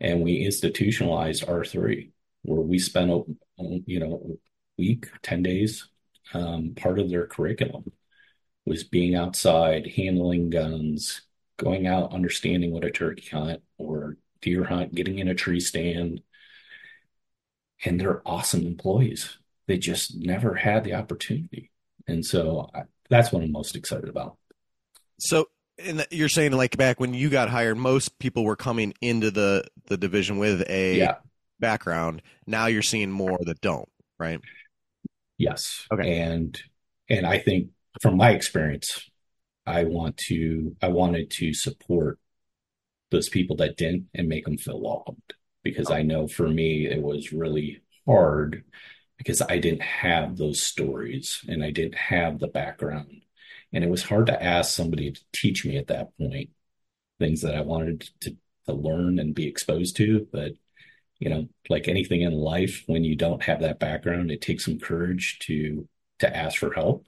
[0.00, 2.12] and we institutionalized R three,
[2.42, 3.10] where we spent
[3.58, 5.88] you know a week, ten days.
[6.34, 7.84] Um, part of their curriculum
[8.64, 11.22] was being outside, handling guns,
[11.56, 16.22] going out, understanding what a turkey hunt or deer hunt, getting in a tree stand.
[17.84, 19.38] And they're awesome employees.
[19.66, 21.70] They just never had the opportunity.
[22.08, 24.36] And so I, that's what I'm most excited about.
[25.18, 25.46] So,
[25.78, 29.64] and you're saying like back when you got hired, most people were coming into the
[29.86, 31.16] the division with a yeah.
[31.60, 32.22] background.
[32.46, 34.40] Now you're seeing more that don't, right?
[35.38, 35.86] Yes.
[35.92, 36.20] Okay.
[36.20, 36.60] And
[37.08, 39.10] and I think from my experience,
[39.66, 42.18] I want to I wanted to support
[43.10, 47.02] those people that didn't and make them feel welcomed because I know for me it
[47.02, 48.64] was really hard
[49.18, 53.22] because I didn't have those stories and I didn't have the background
[53.72, 56.50] and it was hard to ask somebody to teach me at that point
[57.18, 60.52] things that I wanted to to learn and be exposed to but
[61.18, 64.78] you know like anything in life when you don't have that background it takes some
[64.78, 67.06] courage to to ask for help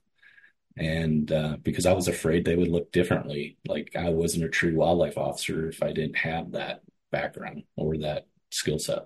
[0.78, 4.76] and uh, because I was afraid they would look differently, like I wasn't a true
[4.76, 9.04] wildlife officer if I didn't have that background or that skill set.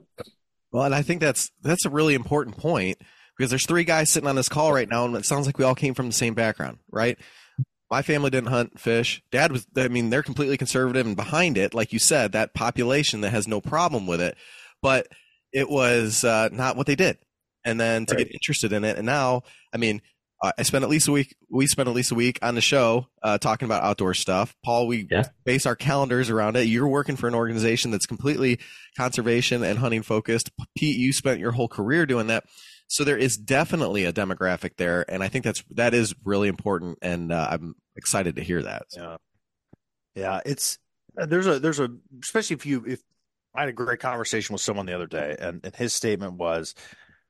[0.71, 2.99] Well, and I think that's that's a really important point
[3.37, 5.65] because there's three guys sitting on this call right now, and it sounds like we
[5.65, 7.19] all came from the same background, right?
[7.92, 9.22] My family didn't hunt fish.
[9.31, 13.20] Dad was, I mean, they're completely conservative, and behind it, like you said, that population
[13.20, 14.35] that has no problem with it,
[14.81, 15.09] but
[15.52, 17.18] it was uh, not what they did.
[17.66, 18.24] And then to right.
[18.24, 19.42] get interested in it, and now,
[19.74, 20.00] I mean,
[20.42, 21.37] uh, I spent at least a week.
[21.50, 24.57] We spent at least a week on the show uh, talking about outdoor stuff.
[24.64, 25.24] Paul, we yeah.
[25.44, 26.68] base our calendars around it.
[26.68, 28.59] You're working for an organization that's completely
[28.96, 30.50] conservation and hunting focused.
[30.78, 32.44] Pete, you spent your whole career doing that.
[32.92, 36.98] So there is definitely a demographic there, and I think that's that is really important,
[37.00, 38.83] and uh, I'm excited to hear that.
[38.94, 39.16] Yeah,
[40.14, 40.40] yeah.
[40.44, 40.76] It's
[41.18, 41.88] uh, there's a there's a
[42.22, 43.00] especially if you if
[43.55, 46.74] I had a great conversation with someone the other day, and, and his statement was,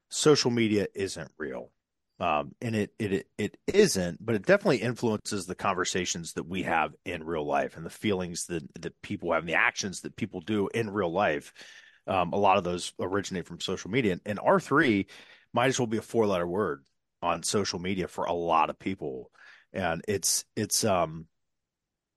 [0.08, 1.70] social media isn't real
[2.18, 6.92] um, and it, it it isn't, but it definitely influences the conversations that we have
[7.04, 10.40] in real life and the feelings that that people have, and the actions that people
[10.40, 11.52] do in real life.
[12.06, 15.06] Um, a lot of those originate from social media, and R three
[15.52, 16.84] might as well be a four letter word
[17.20, 19.30] on social media for a lot of people,
[19.72, 21.26] and it's it's um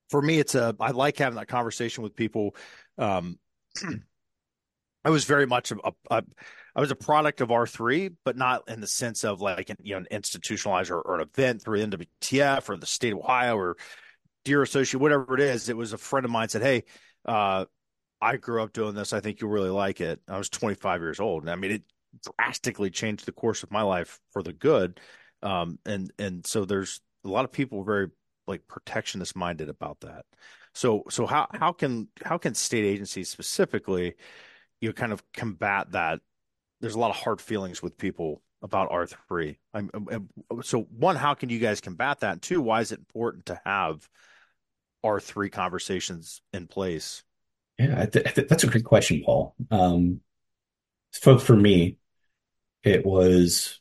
[0.10, 2.56] for me it's a I like having that conversation with people.
[2.98, 3.40] Um,
[5.06, 5.78] I was very much a,
[6.10, 6.24] a,
[6.76, 9.94] I was a product of R3, but not in the sense of like an, you
[9.94, 13.78] know, an institutionalized or, or, an event through NWTF or the state of Ohio or
[14.46, 15.70] Deer Associate, whatever it is.
[15.70, 16.86] It was a friend of mine said, Hey,
[17.24, 17.66] uh,
[18.20, 19.14] I grew up doing this.
[19.14, 20.20] I think you'll really like it.
[20.28, 21.44] I was 25 years old.
[21.44, 21.84] And I mean, it
[22.22, 25.00] drastically changed the course of my life for the good.
[25.42, 28.10] Um, and, and so there's a lot of people very
[28.48, 30.26] like protectionist minded about that.
[30.74, 34.16] So, so how, how can, how can state agencies specifically,
[34.82, 36.20] you know, kind of combat that
[36.82, 39.58] there's a lot of hard feelings with people about R3?
[39.74, 40.30] I'm, I'm,
[40.64, 42.34] so one, how can you guys combat that?
[42.34, 44.08] And two, why is it important to have
[45.06, 47.24] R3 conversations in place?
[47.78, 49.54] Yeah, th- th- that's a great question, Paul.
[49.70, 50.22] Um,
[51.12, 51.98] for for me,
[52.86, 53.80] it was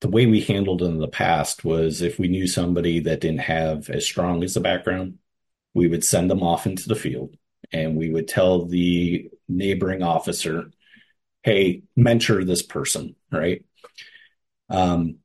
[0.00, 3.40] the way we handled it in the past was if we knew somebody that didn't
[3.40, 5.18] have as strong as the background,
[5.74, 7.36] we would send them off into the field
[7.72, 10.70] and we would tell the neighboring officer,
[11.42, 13.64] hey, mentor this person, right?
[14.68, 15.18] Um,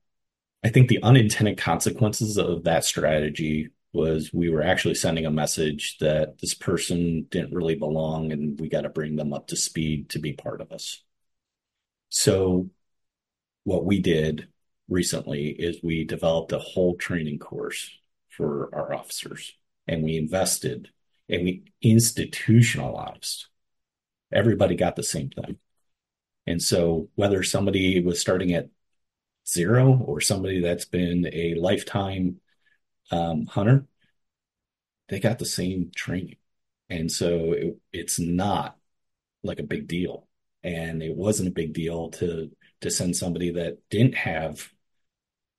[0.64, 5.98] I think the unintended consequences of that strategy was we were actually sending a message
[6.00, 10.10] that this person didn't really belong and we got to bring them up to speed
[10.10, 11.05] to be part of us.
[12.18, 12.70] So,
[13.66, 14.48] what we did
[14.88, 17.92] recently is we developed a whole training course
[18.30, 19.54] for our officers
[19.86, 20.92] and we invested
[21.28, 23.48] and we institutionalized.
[24.32, 25.58] Everybody got the same thing.
[26.48, 28.70] And so, whether somebody was starting at
[29.46, 32.40] zero or somebody that's been a lifetime
[33.12, 33.88] um, hunter,
[35.10, 36.38] they got the same training.
[36.90, 38.78] And so it, it's not
[39.44, 40.30] like a big deal.
[40.66, 42.52] And it wasn't a big deal to
[42.82, 44.70] to send somebody that didn't have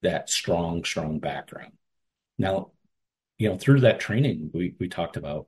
[0.03, 1.73] that strong, strong background.
[2.39, 2.73] Now,
[3.39, 5.47] you know, through that training, we we talked about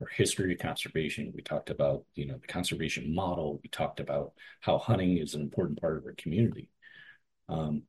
[0.00, 1.32] our history of conservation.
[1.34, 3.60] We talked about, you know, the conservation model.
[3.62, 6.70] We talked about how hunting is an important part of our community.
[7.48, 7.82] Um,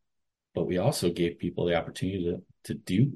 [0.54, 3.13] but we also gave people the opportunity to to do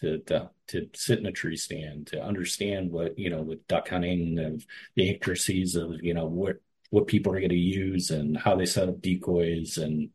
[0.00, 3.88] to, to to sit in a tree stand to understand what you know with duck
[3.88, 4.64] hunting and
[4.96, 6.56] the intricacies of you know what
[6.92, 10.10] what people are going to use and how they set up decoys and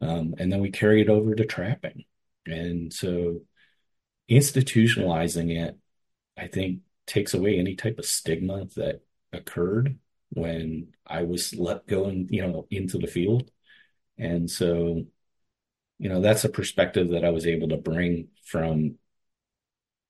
[0.00, 2.04] um, and then we carry it over to trapping.
[2.46, 3.40] And so
[4.30, 5.78] institutionalizing it
[6.36, 9.00] i think takes away any type of stigma that
[9.32, 9.98] occurred
[10.30, 13.50] when i was let go and you know into the field.
[14.18, 15.04] And so
[15.98, 18.96] you know that's a perspective that i was able to bring from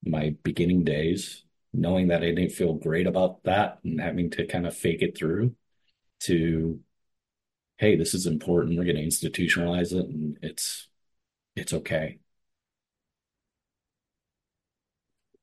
[0.05, 4.66] my beginning days knowing that i didn't feel great about that and having to kind
[4.66, 5.55] of fake it through
[6.21, 6.81] to
[7.77, 8.77] hey this is important.
[8.77, 10.89] We're going to institutionalize it and it's
[11.57, 12.19] it's okay.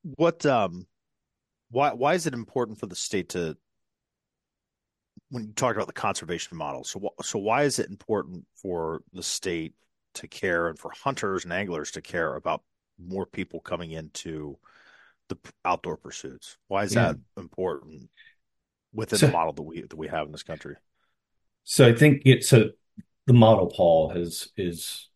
[0.04, 0.88] What um
[1.70, 3.58] why why is it important for the state to
[5.30, 9.24] when you talk about the conservation model so so why is it important for the
[9.24, 9.74] state
[10.14, 12.62] to care and for hunters and anglers to care about
[13.04, 14.58] more people coming into
[15.30, 16.58] the outdoor pursuits?
[16.68, 17.14] Why is yeah.
[17.14, 18.10] that important
[18.95, 20.75] within so, the model that we that we have in this country
[21.63, 22.69] so i think it so
[23.27, 25.10] the model paul has is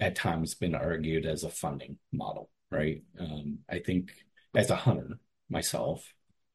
[0.00, 4.12] at times been argued as a funding model right um, i think
[4.54, 6.12] as a hunter myself,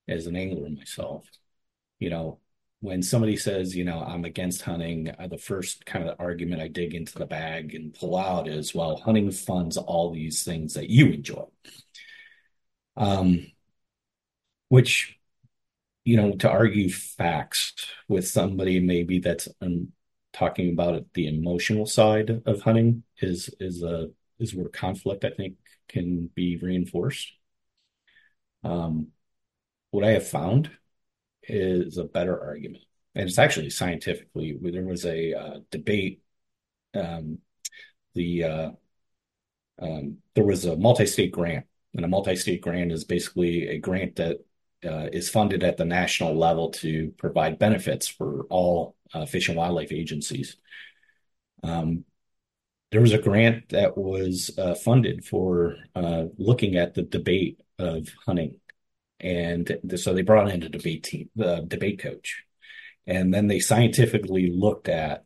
[0.07, 1.25] as an angler myself,
[1.99, 2.39] you know,
[2.79, 6.67] when somebody says, you know, I'm against hunting, uh, the first kind of argument I
[6.67, 10.89] dig into the bag and pull out is, well, hunting funds all these things that
[10.89, 11.45] you enjoy.
[12.97, 13.51] Um,
[14.69, 15.19] which,
[16.03, 17.73] you know, to argue facts
[18.07, 19.89] with somebody maybe that's um,
[20.33, 24.09] talking about it, the emotional side of hunting is is a
[24.39, 25.55] is where conflict I think
[25.87, 27.33] can be reinforced.
[28.63, 29.07] Um,
[29.91, 30.71] what I have found
[31.43, 32.83] is a better argument,
[33.15, 34.57] and it's actually scientifically.
[34.61, 36.21] There was a uh, debate.
[36.93, 37.39] Um,
[38.15, 38.71] the uh,
[39.81, 44.37] um, there was a multi-state grant, and a multi-state grant is basically a grant that
[44.85, 49.57] uh, is funded at the national level to provide benefits for all uh, fish and
[49.57, 50.57] wildlife agencies.
[51.63, 52.05] Um,
[52.91, 58.09] there was a grant that was uh, funded for uh, looking at the debate of
[58.25, 58.59] hunting.
[59.19, 62.43] And so they brought in a debate team, the debate coach.
[63.07, 65.25] And then they scientifically looked at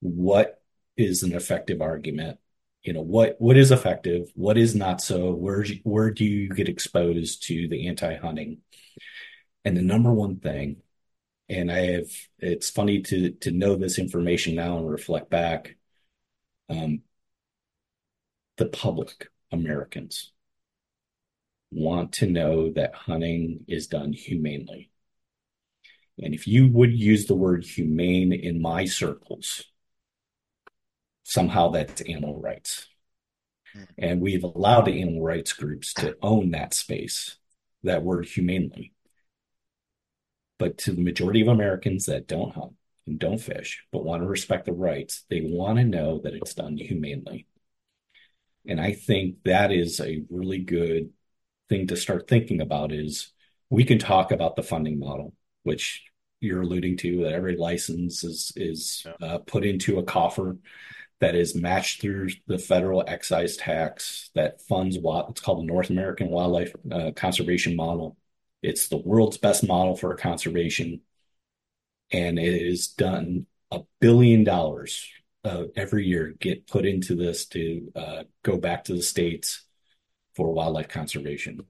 [0.00, 0.62] what
[0.96, 2.38] is an effective argument.
[2.82, 4.30] You know, what, what is effective?
[4.34, 5.32] What is not so?
[5.32, 8.58] Where, where do you get exposed to the anti-hunting?
[9.64, 10.76] And the number one thing,
[11.48, 15.76] and I have, it's funny to, to know this information now and reflect back.
[16.70, 17.02] Um,
[18.56, 20.32] the public, Americans,
[21.70, 24.90] want to know that hunting is done humanely.
[26.18, 29.64] And if you would use the word humane in my circles,
[31.22, 32.88] somehow that's animal rights.
[33.72, 33.84] Hmm.
[33.98, 37.36] And we've allowed the animal rights groups to own that space,
[37.82, 38.92] that word humanely.
[40.58, 42.74] But to the majority of Americans that don't hunt
[43.06, 46.54] and don't fish, but want to respect the rights, they want to know that it's
[46.54, 47.46] done humanely.
[48.66, 51.10] And I think that is a really good
[51.68, 53.32] thing to start thinking about is
[53.70, 56.02] we can talk about the funding model, which
[56.40, 60.56] you're alluding to, that every license is is uh, put into a coffer
[61.20, 65.90] that is matched through the federal excise tax that funds what it's called the North
[65.90, 68.16] American Wildlife uh, Conservation Model.
[68.62, 71.02] It's the world's best model for conservation,
[72.10, 75.06] and it is done a billion dollars
[75.44, 79.64] uh, every year get put into this to uh, go back to the states
[80.34, 81.60] for wildlife conservation.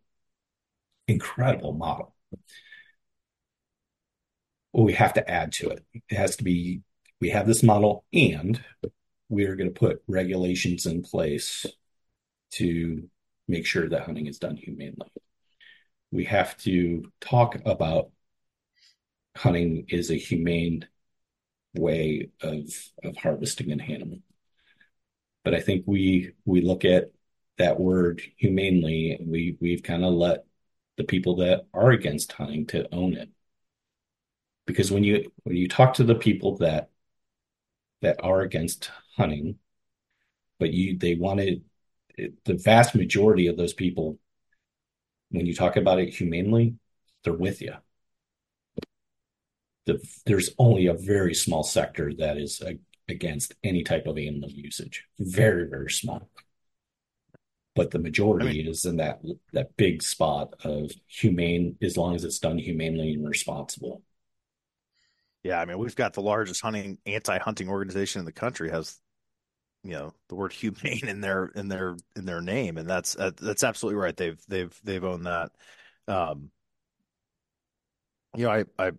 [1.09, 2.15] Incredible model.
[4.73, 5.85] Well, we have to add to it.
[6.09, 6.83] It has to be.
[7.21, 8.63] We have this model, and
[9.31, 11.65] we are going to put regulations in place
[12.51, 13.09] to
[13.49, 15.11] make sure that hunting is done humanely.
[16.11, 18.11] We have to talk about
[19.37, 20.87] hunting is a humane
[21.75, 22.65] way of
[23.05, 24.19] of harvesting an animal.
[25.45, 27.13] But I think we we look at
[27.59, 30.45] that word humanely and we we've kind of let
[30.97, 33.31] the people that are against hunting to own it.
[34.67, 36.91] Because when you when you talk to the people that
[38.03, 39.57] that are against hunting,
[40.59, 41.65] but you they wanted
[42.45, 44.19] the vast majority of those people,
[45.31, 46.75] when you talk about it humanely,
[47.25, 47.75] they're with you.
[49.87, 54.51] The, there's only a very small sector that is a, against any type of animal
[54.51, 55.05] usage.
[55.19, 56.29] Very, very small.
[57.75, 62.15] But the majority I mean, is in that that big spot of humane, as long
[62.15, 64.03] as it's done humanely and responsible.
[65.51, 68.97] Yeah, I mean, we've got the largest hunting anti-hunting organization in the country has
[69.83, 73.33] you know the word humane in their in their in their name and that's uh,
[73.41, 74.17] that's absolutely right.
[74.17, 75.51] They've they've they've owned that.
[76.07, 76.51] Um
[78.37, 78.93] you know i i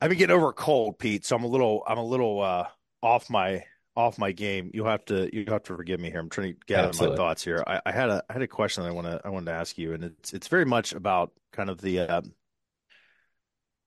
[0.00, 2.68] i've been getting over a cold pete so i'm a little i'm a little uh
[3.02, 3.64] off my
[3.96, 4.70] off my game.
[4.72, 6.20] You'll have to you have to forgive me here.
[6.20, 7.16] I'm trying to gather absolutely.
[7.16, 7.64] my thoughts here.
[7.66, 9.52] I, I had a i had a question that i want to i wanted to
[9.52, 12.22] ask you and it's it's very much about kind of the uh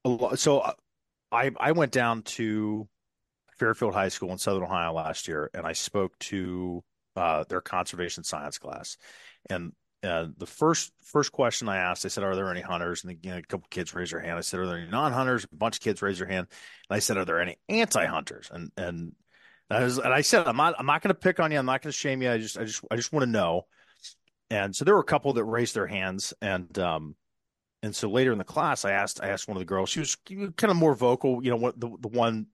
[0.06, 0.74] a lot so uh,
[1.32, 2.88] I I went down to
[3.58, 6.84] Fairfield High School in Southern Ohio last year, and I spoke to
[7.16, 8.98] uh, their conservation science class.
[9.50, 13.18] And uh, the first first question I asked, I said, "Are there any hunters?" And
[13.24, 14.38] you know, a couple kids raised their hand.
[14.38, 16.48] I said, "Are there any non-hunters?" A bunch of kids raised their hand,
[16.90, 19.14] and I said, "Are there any anti-hunters?" And and
[19.70, 21.58] I was, and I said, "I'm not I'm not going to pick on you.
[21.58, 22.32] I'm not going to shame you.
[22.32, 23.66] I just I just I just want to know."
[24.50, 27.16] And so there were a couple that raised their hands, and um,
[27.88, 29.90] and so later in the class, I asked I asked one of the girls.
[29.90, 31.42] She was kind of more vocal.
[31.42, 32.48] You know, what the the one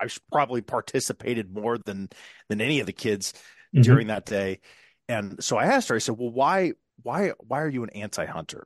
[0.00, 2.08] I probably participated more than
[2.48, 3.32] than any of the kids
[3.74, 3.82] mm-hmm.
[3.82, 4.60] during that day.
[5.08, 5.96] And so I asked her.
[5.96, 8.64] I said, "Well, why why why are you an anti-hunter?"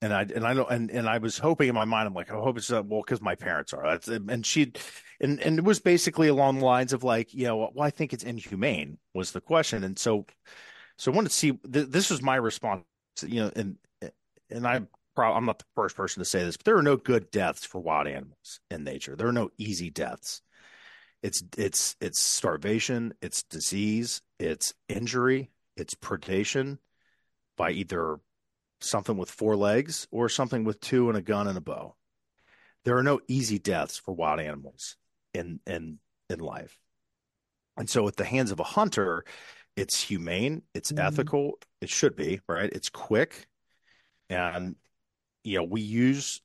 [0.00, 2.30] And I and I know and and I was hoping in my mind, I'm like,
[2.30, 3.82] I hope it's uh, well because my parents are.
[3.82, 4.72] That's, and she,
[5.20, 8.12] and and it was basically along the lines of like, you know, well, I think
[8.12, 9.82] it's inhumane was the question.
[9.82, 10.24] And so,
[10.98, 11.52] so I wanted to see.
[11.52, 12.84] Th- this was my response.
[13.26, 13.76] You know, and
[14.50, 14.82] and I
[15.18, 17.80] I'm not the first person to say this, but there are no good deaths for
[17.80, 19.16] wild animals in nature.
[19.16, 20.42] There are no easy deaths.
[21.22, 26.78] It's it's it's starvation, it's disease, it's injury, it's predation
[27.56, 28.18] by either
[28.80, 31.96] something with four legs or something with two and a gun and a bow.
[32.84, 34.96] There are no easy deaths for wild animals
[35.34, 35.98] in in
[36.28, 36.78] in life.
[37.76, 39.24] And so at the hands of a hunter,
[39.76, 41.06] it's humane, it's mm-hmm.
[41.06, 42.70] ethical, it should be, right?
[42.72, 43.46] It's quick
[44.28, 44.76] and
[45.46, 46.42] you know, we use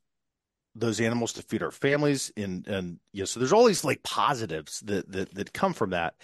[0.74, 4.02] those animals to feed our families and and you know, so there's all these like
[4.02, 6.14] positives that that that come from that.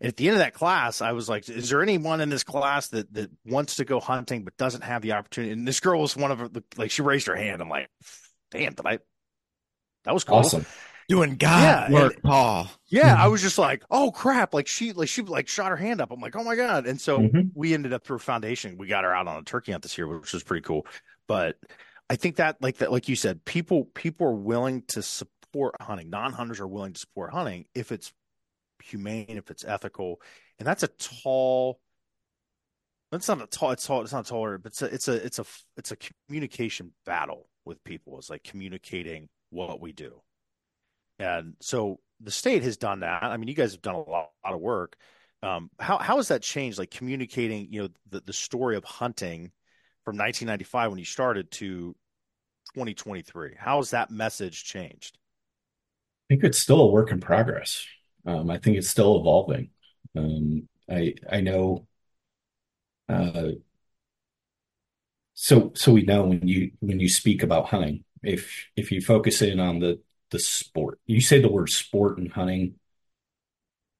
[0.00, 2.44] And at the end of that class, I was like, "Is there anyone in this
[2.44, 6.00] class that that wants to go hunting but doesn't have the opportunity?" And this girl
[6.00, 7.60] was one of the like she raised her hand.
[7.60, 7.90] I'm like,
[8.52, 9.00] "Damn, did I?"
[10.04, 10.36] That was cool.
[10.36, 10.64] awesome.
[11.08, 12.68] Doing God yeah, work, and, Paul.
[12.86, 16.00] Yeah, I was just like, "Oh crap!" Like she like she like shot her hand
[16.00, 16.12] up.
[16.12, 17.48] I'm like, "Oh my god!" And so mm-hmm.
[17.54, 18.78] we ended up through a foundation.
[18.78, 20.86] We got her out on a turkey hunt this year, which was pretty cool.
[21.26, 21.56] But
[22.10, 26.10] I think that like that like you said, people people are willing to support hunting.
[26.10, 28.12] Non-hunters are willing to support hunting if it's
[28.82, 30.20] humane, if it's ethical,
[30.58, 31.80] and that's a tall.
[33.12, 33.70] That's not a tall.
[33.72, 34.02] It's tall.
[34.02, 35.44] It's not taller, but it's a it's a it's a
[35.76, 35.96] it's a
[36.28, 38.18] communication battle with people.
[38.18, 40.20] It's like communicating what we do,
[41.18, 43.22] and so the state has done that.
[43.22, 44.96] I mean, you guys have done a lot, a lot of work.
[45.42, 46.78] Um, how how has that changed?
[46.78, 49.52] Like communicating, you know, the the story of hunting
[50.08, 51.94] from 1995 when you started to
[52.72, 53.56] 2023?
[53.58, 55.18] How has that message changed?
[56.24, 57.84] I think it's still a work in progress.
[58.24, 59.68] Um, I think it's still evolving.
[60.16, 61.86] Um, I I know.
[63.06, 63.48] Uh,
[65.34, 69.42] so so we know when you when you speak about hunting, if if you focus
[69.42, 70.00] in on the
[70.30, 72.76] the sport, you say the word sport and hunting,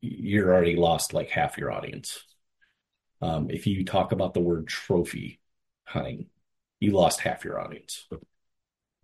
[0.00, 2.24] you're already lost like half your audience.
[3.20, 5.37] Um, if you talk about the word trophy,
[5.88, 6.26] hunting,
[6.80, 8.06] you lost half your audience.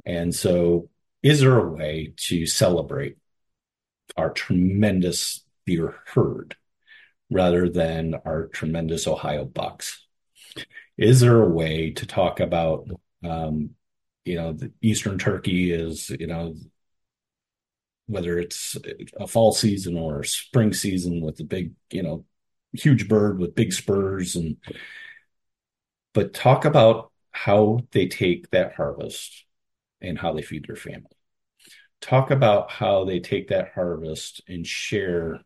[0.05, 0.89] And so
[1.23, 3.17] is there a way to celebrate
[4.17, 6.57] our tremendous deer herd
[7.31, 10.07] rather than our tremendous Ohio bucks?
[10.99, 12.87] Is there a way to talk about,
[13.25, 13.71] um,
[14.25, 16.55] you know, the Eastern Turkey is, you know,
[18.07, 18.77] whether it's
[19.17, 22.25] a fall season or spring season with a big, you know,
[22.73, 24.57] huge bird with big spurs and
[26.15, 29.45] but talk about how they take that harvest
[30.01, 31.11] and how they feed their family.
[32.01, 35.41] Talk about how they take that harvest and share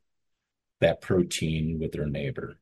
[0.80, 2.60] that protein with their neighbor.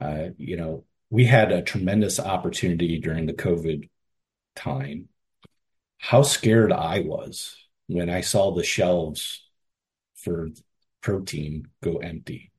[0.00, 3.88] Uh, you know, we had a tremendous opportunity during the COVID
[4.56, 5.08] time.
[5.98, 7.56] How scared I was
[7.86, 9.42] when I saw the shelves
[10.16, 10.48] for
[11.00, 12.50] protein go empty.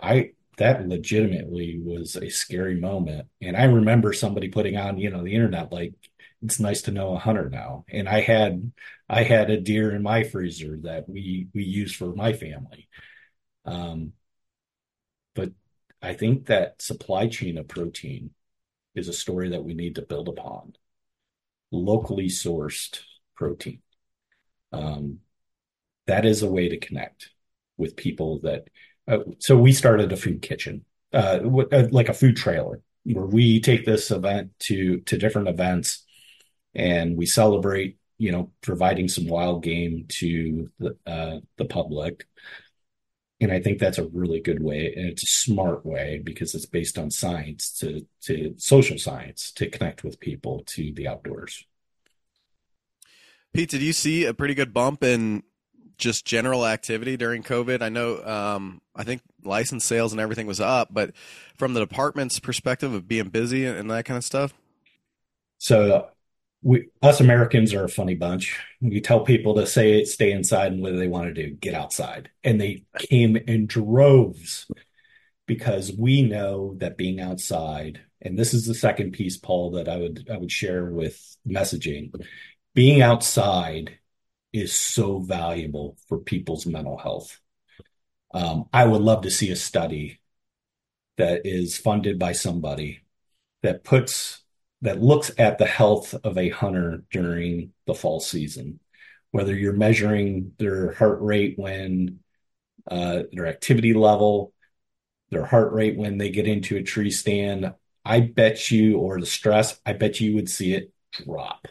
[0.00, 3.28] I that legitimately was a scary moment.
[3.42, 5.94] And I remember somebody putting on, you know, the internet like
[6.42, 7.84] it's nice to know a hunter now.
[7.90, 8.72] And I had
[9.08, 12.88] I had a deer in my freezer that we we use for my family.
[13.64, 14.12] Um
[15.34, 15.52] but
[16.02, 18.30] I think that supply chain of protein
[18.94, 20.74] is a story that we need to build upon.
[21.70, 23.00] Locally sourced
[23.34, 23.82] protein.
[24.72, 25.20] Um,
[26.06, 27.30] that is a way to connect
[27.76, 28.68] with people that.
[29.08, 31.40] Uh, so we started a food kitchen, uh,
[31.72, 36.04] uh, like a food trailer, where we take this event to to different events,
[36.74, 37.98] and we celebrate.
[38.18, 42.26] You know, providing some wild game to the uh, the public,
[43.40, 46.64] and I think that's a really good way, and it's a smart way because it's
[46.64, 51.62] based on science to to social science to connect with people to the outdoors.
[53.52, 55.42] Pete, did you see a pretty good bump in
[55.98, 57.82] just general activity during COVID?
[57.82, 61.12] I know, um, I think license sales and everything was up, but
[61.56, 64.54] from the department's perspective of being busy and that kind of stuff.
[65.58, 66.08] So,
[66.62, 68.58] we us Americans are a funny bunch.
[68.80, 71.54] We tell people to say stay inside, and what do they want to do?
[71.54, 74.66] Get outside, and they came in droves
[75.46, 79.96] because we know that being outside, and this is the second piece, Paul, that I
[79.96, 82.12] would I would share with messaging
[82.74, 83.98] being outside
[84.56, 87.40] is so valuable for people's mental health.
[88.34, 90.20] Um, I would love to see a study
[91.16, 93.00] that is funded by somebody
[93.62, 94.42] that puts
[94.82, 98.78] that looks at the health of a hunter during the fall season,
[99.30, 102.20] whether you're measuring their heart rate when
[102.90, 104.52] uh, their activity level,
[105.30, 107.72] their heart rate when they get into a tree stand.
[108.04, 111.66] I bet you, or the stress, I bet you would see it drop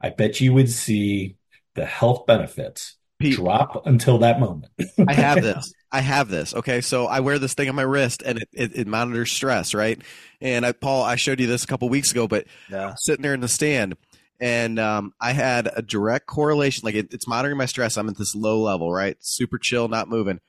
[0.00, 1.36] I bet you would see
[1.76, 4.72] the health benefits Pete, drop until that moment.
[5.06, 5.72] I have this.
[5.90, 6.54] I have this.
[6.54, 9.72] Okay, so I wear this thing on my wrist, and it, it, it monitors stress,
[9.72, 10.00] right?
[10.40, 12.94] And I, Paul, I showed you this a couple weeks ago, but yeah.
[12.98, 13.96] sitting there in the stand,
[14.38, 16.84] and um, I had a direct correlation.
[16.84, 17.96] Like it, it's monitoring my stress.
[17.96, 19.16] I'm at this low level, right?
[19.20, 20.40] Super chill, not moving.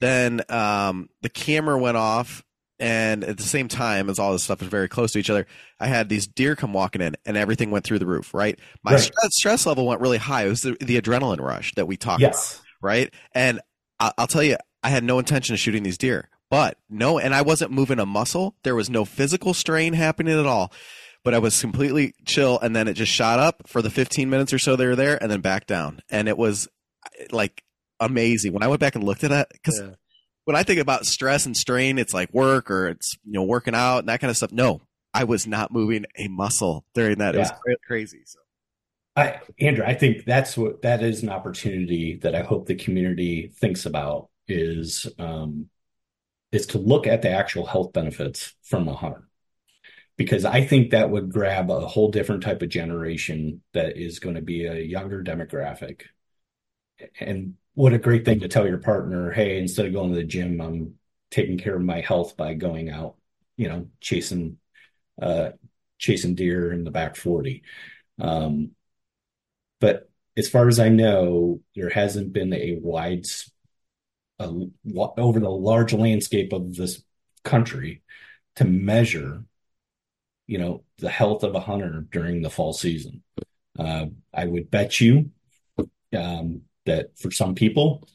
[0.00, 2.44] Then um, the camera went off,
[2.78, 5.46] and at the same time as all this stuff is very close to each other
[5.80, 8.58] i had these deer come walking in and everything went through the roof right?
[8.82, 9.00] My right.
[9.00, 10.46] Stress, stress, level went really high.
[10.46, 12.54] It was the, the adrenaline rush that we talked yes.
[12.54, 13.14] about right?
[13.32, 13.60] And
[14.00, 17.34] I, i'll tell you i had no intention of shooting these deer but no and
[17.34, 18.56] i wasn't moving a muscle.
[18.64, 20.72] There was no physical strain happening at all
[21.22, 22.58] but i was completely chill.
[22.60, 25.20] And then it just shot up for the 15 minutes or so they were there
[25.22, 26.00] and then back down.
[26.10, 26.68] And it was
[27.30, 27.62] like
[28.00, 28.52] amazing.
[28.52, 29.94] When i went back and looked at that because yeah
[30.44, 33.74] when I think about stress and strain, it's like work or it's you know working
[33.74, 34.52] out and that kind of stuff.
[34.52, 34.80] No,
[35.12, 37.34] I was not moving a muscle during that.
[37.34, 37.52] It was
[37.86, 38.22] crazy.
[38.24, 38.40] So.
[39.16, 43.52] I, Andrew, I think that's what that is an opportunity that I hope the community
[43.56, 45.68] thinks about is um,
[46.50, 49.28] is to look at the actual health benefits from a hunter,
[50.16, 54.34] because I think that would grab a whole different type of generation that is going
[54.34, 56.02] to be a younger demographic,
[57.20, 60.24] and what a great thing to tell your partner, hey, instead of going to the
[60.24, 60.94] gym, I'm
[61.30, 63.16] taking care of my health by going out,
[63.56, 64.58] you know, chasing
[65.20, 65.50] uh
[65.98, 67.62] chasing deer in the back 40.
[68.20, 68.72] Um
[69.80, 73.26] but as far as I know, there hasn't been a wide
[74.40, 74.52] uh,
[74.96, 77.02] over the large landscape of this
[77.44, 78.02] country
[78.56, 79.44] to measure,
[80.46, 83.22] you know, the health of a hunter during the fall season.
[83.78, 85.30] Uh, I would bet you
[86.16, 88.08] um, that for some people,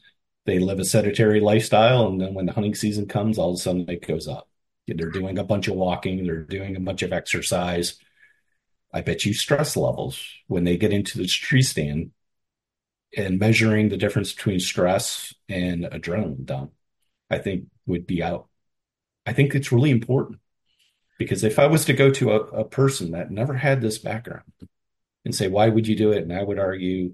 [0.46, 2.06] they live a sedentary lifestyle.
[2.06, 4.48] And then when the hunting season comes, all of a sudden it goes up.
[4.86, 7.96] They're doing a bunch of walking, they're doing a bunch of exercise.
[8.92, 12.10] I bet you stress levels when they get into the tree stand
[13.16, 16.72] and measuring the difference between stress and adrenaline dump,
[17.28, 18.48] I think would be out.
[19.26, 20.40] I think it's really important
[21.18, 24.50] because if I was to go to a, a person that never had this background
[25.24, 26.22] and say, why would you do it?
[26.22, 27.12] And I would argue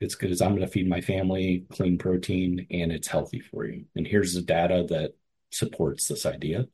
[0.00, 3.84] it's because I'm going to feed my family clean protein and it's healthy for you.
[3.94, 5.14] And here's the data that
[5.50, 6.66] supports this idea.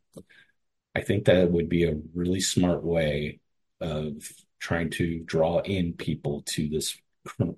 [0.95, 3.41] I think that would be a really smart way
[3.81, 6.97] of trying to draw in people to this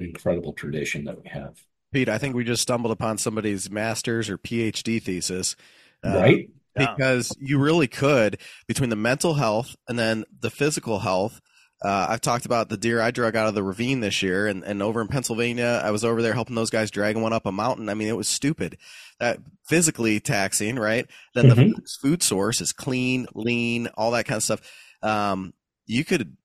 [0.01, 1.61] incredible tradition that we have.
[1.93, 5.57] Pete, I think we just stumbled upon somebody's master's or PhD thesis.
[6.05, 6.51] Uh, right?
[6.75, 11.41] Because you really could, between the mental health and then the physical health,
[11.83, 14.65] uh, I've talked about the deer I drug out of the ravine this year, and,
[14.65, 17.53] and over in Pennsylvania, I was over there helping those guys dragging one up a
[17.53, 17.89] mountain.
[17.89, 18.79] I mean, it was stupid.
[19.21, 21.07] That physically taxing, right?
[21.35, 21.71] Then mm-hmm.
[21.71, 24.61] the food source is clean, lean, all that kind of stuff.
[25.03, 25.55] Um,
[25.87, 26.37] you could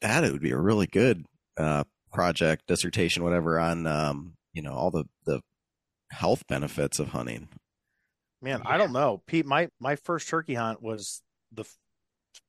[0.00, 1.24] that it would be a really good
[1.58, 5.40] uh, project, dissertation, whatever, on um, you know all the the
[6.10, 7.48] health benefits of hunting.
[8.40, 9.44] Man, I don't know, Pete.
[9.44, 11.22] My my first turkey hunt was
[11.52, 11.64] the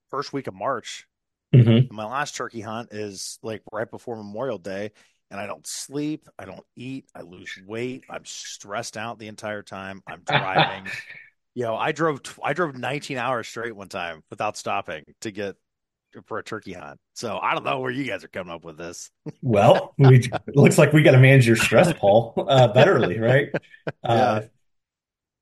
[0.09, 1.07] first week of March
[1.53, 1.93] Mm-hmm.
[1.93, 4.91] My last turkey hunt is like right before Memorial Day,
[5.29, 9.63] and I don't sleep, I don't eat, I lose weight, I'm stressed out the entire
[9.63, 10.01] time.
[10.07, 10.87] I'm driving.
[11.55, 15.55] you know, I drove I drove 19 hours straight one time without stopping to get
[16.25, 16.99] for a turkey hunt.
[17.13, 19.09] So I don't know where you guys are coming up with this.
[19.41, 23.49] well, we, it looks like we got to manage your stress, Paul, uh, betterly, right?
[24.03, 24.47] Uh, yeah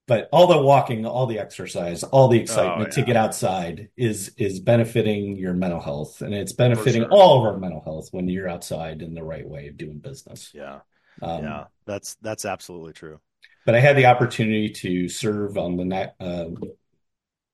[0.09, 2.95] but all the walking, all the exercise, all the excitement oh, yeah.
[2.95, 7.11] to get outside is is benefiting your mental health, and it's benefiting sure.
[7.11, 10.49] all of our mental health when you're outside in the right way of doing business.
[10.51, 10.79] Yeah,
[11.21, 13.19] um, yeah, that's that's absolutely true.
[13.67, 16.45] But I had the opportunity to serve on the uh,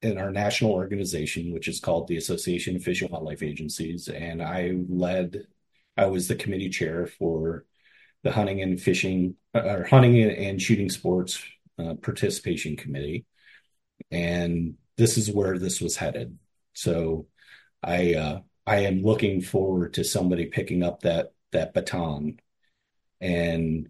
[0.02, 4.42] in our national organization, which is called the Association of Fish and Wildlife Agencies, and
[4.42, 5.42] I led.
[5.98, 7.66] I was the committee chair for
[8.24, 11.44] the hunting and fishing, uh, or hunting and shooting sports
[11.80, 13.26] uh, participation committee,
[14.12, 16.38] and this is where this was headed.
[16.74, 17.28] So
[17.84, 22.40] I uh, I am looking forward to somebody picking up that that baton
[23.22, 23.90] and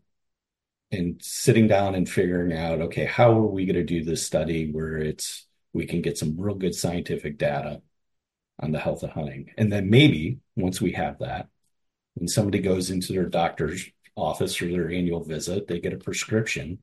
[0.91, 4.71] and sitting down and figuring out okay how are we going to do this study
[4.71, 7.81] where it's we can get some real good scientific data
[8.59, 11.47] on the health of hunting and then maybe once we have that
[12.15, 16.79] when somebody goes into their doctor's office or their annual visit they get a prescription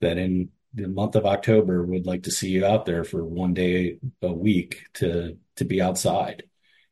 [0.00, 3.54] that in the month of October would like to see you out there for one
[3.54, 6.44] day a week to to be outside.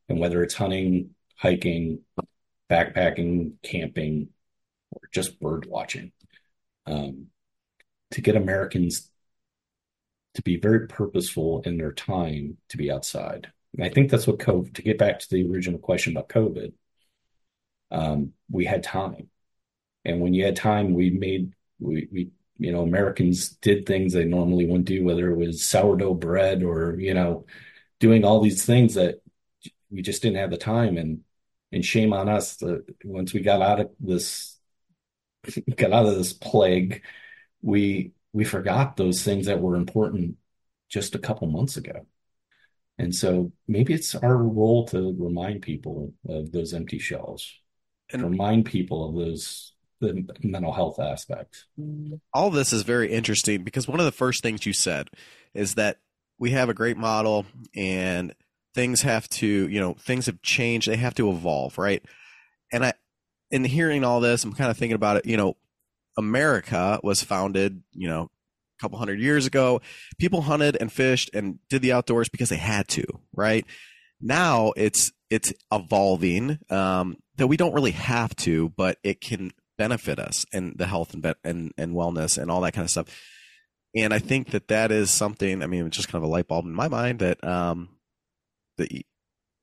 [0.08, 2.00] And whether it's hunting, hiking,
[2.70, 4.28] backpacking, camping,
[4.90, 6.12] or just bird watching.
[6.86, 7.28] Um,
[8.10, 9.10] to get Americans
[10.34, 13.50] to be very purposeful in their time to be outside.
[13.76, 16.72] And I think that's what COVID, to get back to the original question about COVID,
[17.90, 19.28] um, we had time.
[20.04, 24.24] And when you had time, we made, we, we you know Americans did things they
[24.24, 27.46] normally wouldn't do, whether it was sourdough bread or you know
[28.00, 29.20] doing all these things that
[29.90, 30.98] we just didn't have the time.
[30.98, 31.20] And
[31.72, 34.58] and shame on us that once we got out of this
[35.76, 37.02] got out of this plague
[37.62, 40.36] we we forgot those things that were important
[40.88, 42.06] just a couple months ago.
[42.98, 47.52] And so maybe it's our role to remind people of those empty shelves
[48.12, 51.64] and remind people of those the mental health aspect.
[52.32, 55.08] All this is very interesting because one of the first things you said
[55.54, 55.98] is that
[56.38, 58.34] we have a great model and
[58.74, 62.02] things have to, you know, things have changed, they have to evolve, right?
[62.72, 62.94] And I
[63.50, 65.56] in hearing all this, I'm kind of thinking about it, you know,
[66.16, 69.80] America was founded, you know, a couple hundred years ago.
[70.18, 73.64] People hunted and fished and did the outdoors because they had to, right?
[74.20, 80.18] Now it's it's evolving um, that we don't really have to, but it can benefit
[80.18, 83.06] us and the health and, be- and and wellness and all that kind of stuff.
[83.96, 85.62] And I think that that is something.
[85.62, 87.90] I mean, it's just kind of a light bulb in my mind that um
[88.76, 88.90] that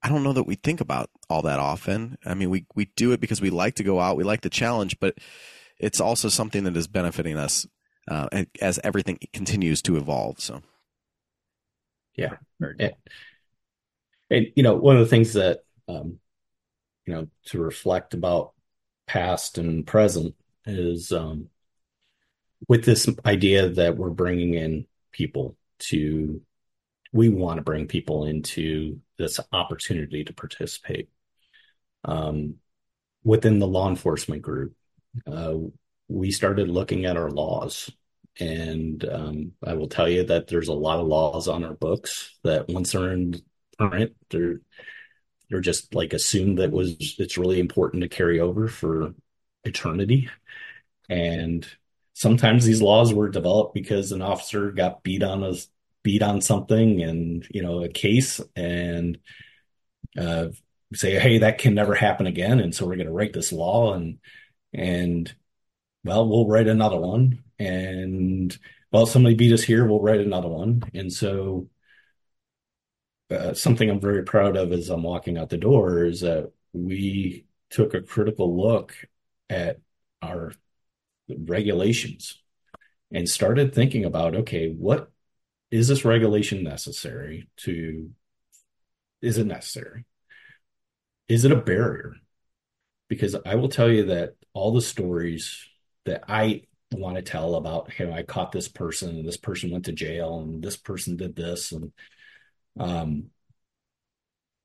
[0.04, 2.18] I don't know that we think about all that often.
[2.26, 4.50] I mean, we we do it because we like to go out, we like the
[4.50, 5.18] challenge, but
[5.78, 7.68] it's also something that is benefiting us
[8.10, 8.28] uh,
[8.62, 10.40] as everything continues to evolve.
[10.40, 10.62] So,
[12.16, 12.94] yeah, and,
[14.30, 16.20] and you know, one of the things that um,
[17.06, 18.54] you know to reflect about
[19.12, 20.34] past and present
[20.66, 21.50] is um,
[22.70, 26.42] with this idea that we're bringing in people to
[27.12, 31.10] we want to bring people into this opportunity to participate.
[32.06, 32.56] Um,
[33.26, 34.74] within the law enforcement group
[35.28, 35.56] uh,
[36.08, 37.92] we started looking at our laws.
[38.40, 42.40] And um, i will tell you that there's a lot of laws on our books
[42.46, 43.42] that once they're in
[43.78, 44.62] print they're
[45.52, 49.14] they're just like assumed that was it's really important to carry over for
[49.66, 50.30] eternity.
[51.10, 51.68] And
[52.14, 55.54] sometimes these laws were developed because an officer got beat on a
[56.04, 59.20] beat on something and you know a case and
[60.18, 60.48] uh,
[60.94, 63.94] say, hey, that can never happen again, and so we're going to write this law,
[63.94, 64.20] and
[64.74, 65.34] and
[66.04, 68.58] well, we'll write another one, and
[68.92, 71.68] well, somebody beat us here, we'll write another one, and so
[73.32, 77.46] uh, something I'm very proud of as I'm walking out the door is that we
[77.70, 78.96] took a critical look
[79.50, 79.80] at
[80.22, 80.54] our
[81.30, 82.42] regulations
[83.12, 85.12] and started thinking about okay, what
[85.70, 88.12] is this regulation necessary to
[89.22, 90.06] is it necessary?
[91.28, 92.16] Is it a barrier?
[93.08, 95.66] Because I will tell you that all the stories
[96.06, 99.86] that I want to tell about, hey, I caught this person, and this person went
[99.86, 101.92] to jail, and this person did this, and
[102.80, 103.30] um,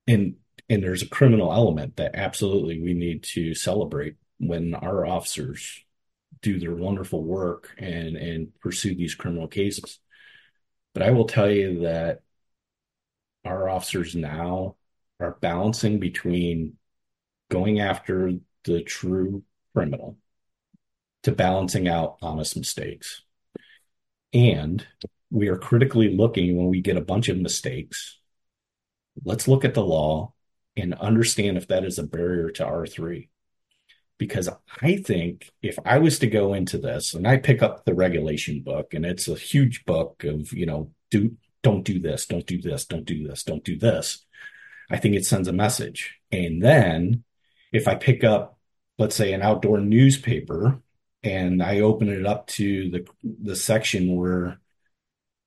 [0.07, 0.37] and
[0.69, 5.85] and there's a criminal element that absolutely we need to celebrate when our officers
[6.43, 9.99] do their wonderful work and and pursue these criminal cases.
[10.95, 12.23] But I will tell you that
[13.45, 14.77] our officers now
[15.21, 16.75] are balancing between
[17.51, 18.33] going after
[18.65, 19.45] the true
[19.75, 20.19] criminal
[21.23, 23.23] to balancing out honest mistakes.
[24.33, 24.87] And
[25.31, 28.19] we are critically looking when we get a bunch of mistakes.
[29.25, 30.33] Let's look at the law
[30.77, 33.29] and understand if that is a barrier to R3.
[34.19, 34.49] Because
[34.81, 38.63] I think if I was to go into this and I pick up the regulation
[38.63, 42.61] book and it's a huge book of, you know, do don't do this, don't do
[42.61, 44.25] this, don't do this, don't do this.
[44.89, 46.15] I think it sends a message.
[46.31, 47.25] And then
[47.73, 48.59] if I pick up,
[48.99, 50.81] let's say, an outdoor newspaper
[51.23, 54.61] and I open it up to the the section where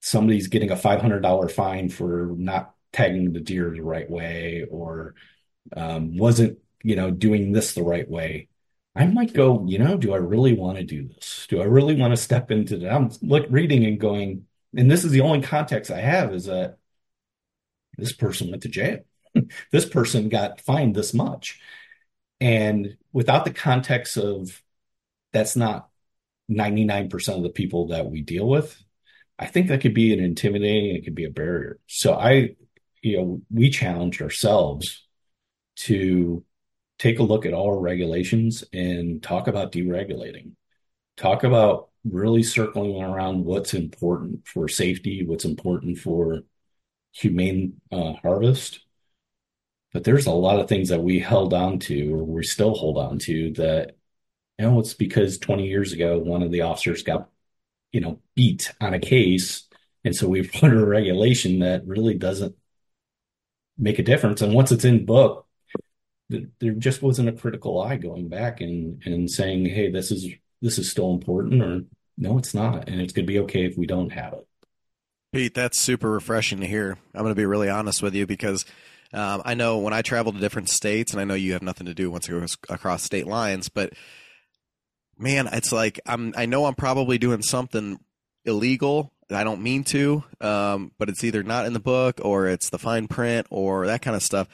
[0.01, 4.65] somebody's getting a five hundred dollar fine for not tagging the deer the right way
[4.69, 5.15] or
[5.75, 8.47] um, wasn't you know doing this the right way.
[8.95, 11.47] I might go, you know, do I really want to do this?
[11.49, 12.91] Do I really want to step into that?
[12.91, 14.45] I'm look, reading and going,
[14.75, 16.77] and this is the only context I have is that
[17.97, 18.99] this person went to jail.
[19.71, 21.59] this person got fined this much.
[22.41, 24.61] And without the context of
[25.33, 25.89] that's not
[26.49, 28.83] 99% of the people that we deal with,
[29.39, 31.79] I think that could be an intimidating, it could be a barrier.
[31.87, 32.55] So I,
[33.01, 35.07] you know, we challenged ourselves
[35.77, 36.43] to
[36.97, 40.51] take a look at all our regulations and talk about deregulating.
[41.15, 46.41] Talk about really circling around what's important for safety, what's important for
[47.13, 48.81] humane uh, harvest.
[49.93, 52.97] But there's a lot of things that we held on to, or we still hold
[52.97, 53.95] on to, that
[54.59, 57.29] you know it's because 20 years ago one of the officers got
[57.91, 59.67] you know beat on a case,
[60.03, 62.55] and so we've put a regulation that really doesn't
[63.77, 64.41] make a difference.
[64.41, 65.47] And once it's in book,
[66.29, 70.27] there just wasn't a critical eye going back and and saying, hey, this is
[70.61, 71.81] this is still important or
[72.19, 72.89] no, it's not.
[72.89, 74.45] And it's going to be okay if we don't have it.
[75.31, 76.97] Pete, that's super refreshing to hear.
[77.13, 78.65] I'm going to be really honest with you because
[79.13, 81.85] um, I know when I travel to different states, and I know you have nothing
[81.85, 83.93] to do once it goes across state lines, but
[85.19, 86.33] man, it's like I'm.
[86.35, 87.99] I know I'm probably doing something
[88.45, 89.11] illegal.
[89.31, 92.79] I don't mean to, um, but it's either not in the book or it's the
[92.79, 94.47] fine print or that kind of stuff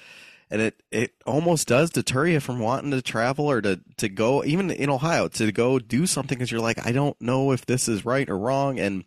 [0.52, 4.44] and it it almost does deter you from wanting to travel or to to go
[4.44, 7.88] even in Ohio to go do something because you're like I don't know if this
[7.88, 8.80] is right or wrong.
[8.80, 9.06] And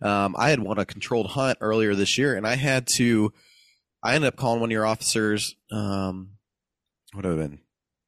[0.00, 3.32] um, I had won a controlled hunt earlier this year, and I had to.
[4.02, 5.56] I ended up calling one of your officers.
[5.72, 6.32] Um,
[7.14, 7.60] have been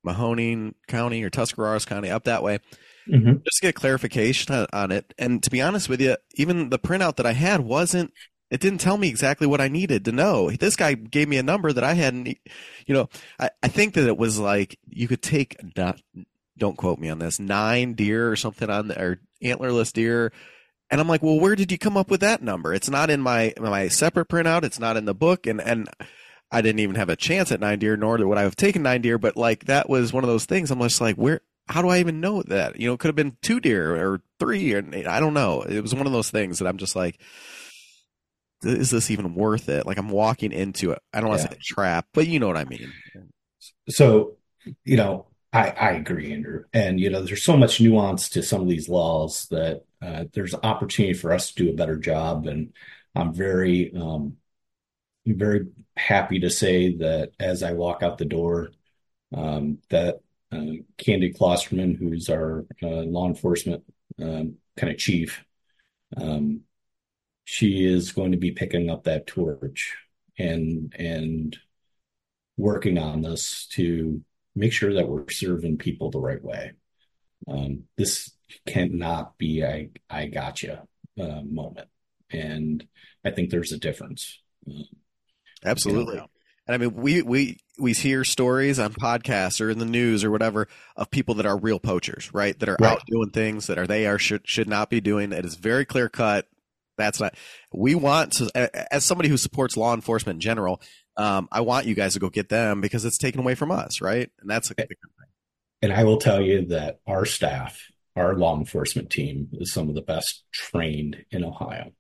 [0.07, 2.61] Mahoning County or Tuscarawas County up that way.
[3.09, 3.39] Mm-hmm.
[3.45, 5.15] Just to get clarification on it.
[5.19, 8.13] And to be honest with you, even the printout that I had wasn't
[8.51, 10.51] it didn't tell me exactly what I needed to know.
[10.51, 12.29] This guy gave me a number that I hadn't,
[12.87, 16.01] you know, I, I think that it was like you could take not,
[16.57, 20.33] don't quote me on this, nine deer or something on the, or antlerless deer.
[20.91, 22.73] And I'm like, well, where did you come up with that number?
[22.73, 24.65] It's not in my, my separate printout.
[24.65, 25.47] It's not in the book.
[25.47, 25.91] And, and
[26.51, 29.03] I didn't even have a chance at nine deer, nor would I have taken nine
[29.03, 29.19] deer.
[29.19, 30.71] But like, that was one of those things.
[30.71, 32.81] I'm just like, where, how do I even know that?
[32.81, 35.63] You know, it could have been two deer or three, or I don't know.
[35.63, 37.21] It was one of those things that I'm just like,
[38.63, 39.87] is this even worth it?
[39.87, 40.99] Like I'm walking into it.
[41.13, 42.93] I don't want to say a trap, but you know what I mean.
[43.89, 44.37] So,
[44.85, 46.65] you know, I, I agree, Andrew.
[46.73, 50.55] And, you know, there's so much nuance to some of these laws that uh, there's
[50.55, 52.47] opportunity for us to do a better job.
[52.47, 52.73] And
[53.15, 54.37] I'm very, um,
[55.27, 55.67] very
[55.97, 58.71] happy to say that as I walk out the door,
[59.35, 60.21] um, that
[60.53, 63.83] uh, Candy Klosterman, who's our uh, law enforcement
[64.21, 65.45] um, kind of chief,
[66.17, 66.63] um,
[67.45, 69.97] she is going to be picking up that torch
[70.39, 71.59] and and
[72.57, 74.23] working on this to
[74.55, 76.73] make sure that we're serving people the right way.
[77.47, 78.33] Um, this
[78.67, 80.85] cannot be I I gotcha
[81.21, 81.89] uh, moment,
[82.31, 82.87] and
[83.25, 84.41] I think there's a difference.
[85.65, 86.15] Absolutely.
[86.15, 86.27] You know,
[86.69, 90.31] And I mean, we we we hear stories on podcasts or in the news or
[90.31, 92.59] whatever of people that are real poachers, right?
[92.59, 92.93] That are Right.
[92.93, 95.33] out doing things that are they are should should not be doing.
[95.33, 96.47] It is very clear cut.
[96.99, 97.35] That's not.
[97.73, 100.81] We want to, as somebody who supports law enforcement in general.
[101.17, 104.01] Um, I want you guys to go get them because it's taken away from us,
[104.01, 104.31] right?
[104.41, 104.97] And that's a big thing.
[105.83, 107.81] And I will tell you that our staff,
[108.15, 111.93] our law enforcement team, is some of the best trained in Ohio.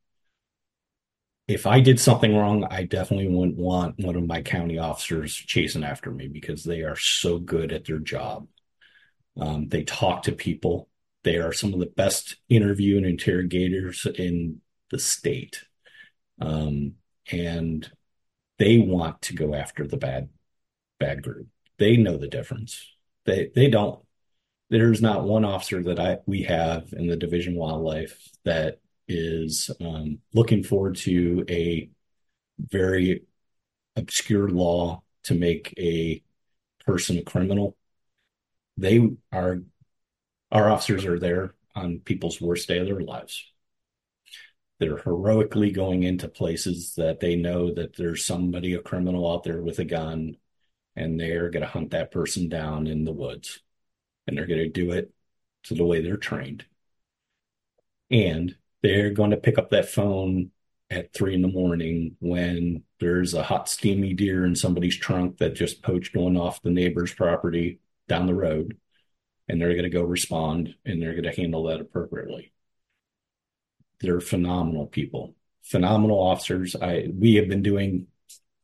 [1.49, 5.83] If I did something wrong, I definitely wouldn't want one of my county officers chasing
[5.83, 8.47] after me because they are so good at their job.
[9.41, 10.91] Um, they talk to people.
[11.25, 15.65] They are some of the best interview and interrogators in the state.
[16.39, 16.97] Um,
[17.31, 17.91] and
[18.59, 20.29] they want to go after the bad,
[21.01, 21.47] bad group.
[21.79, 22.85] They know the difference.
[23.25, 24.01] They they don't.
[24.71, 30.19] There's not one officer that I we have in the Division Wildlife that is um,
[30.35, 31.91] looking forward to a
[32.59, 33.25] very
[33.97, 36.23] obscure law to make a
[36.87, 37.77] person a criminal.
[38.77, 39.59] They are
[40.51, 43.45] our officers are there on people's worst day of their lives.
[44.79, 49.61] They're heroically going into places that they know that there's somebody, a criminal out there
[49.61, 50.37] with a gun,
[50.97, 53.61] and they're going to hunt that person down in the woods.
[54.27, 55.13] And they're going to do it
[55.65, 56.65] to the way they're trained.
[58.11, 60.51] And they're going to pick up that phone
[60.91, 65.55] at three in the morning when there's a hot, steamy deer in somebody's trunk that
[65.55, 68.77] just poached one off the neighbor's property down the road.
[69.49, 72.53] And they're going to go respond and they're going to handle that appropriately.
[74.01, 76.77] They're phenomenal people, phenomenal officers.
[76.77, 78.07] I we have been doing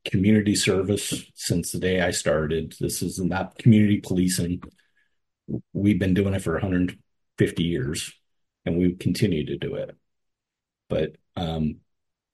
[0.04, 2.74] community service since the day I started.
[2.78, 4.62] This is not community policing.
[5.72, 8.12] We've been doing it for 150 years
[8.64, 9.96] and we continue to do it.
[10.88, 11.76] But um,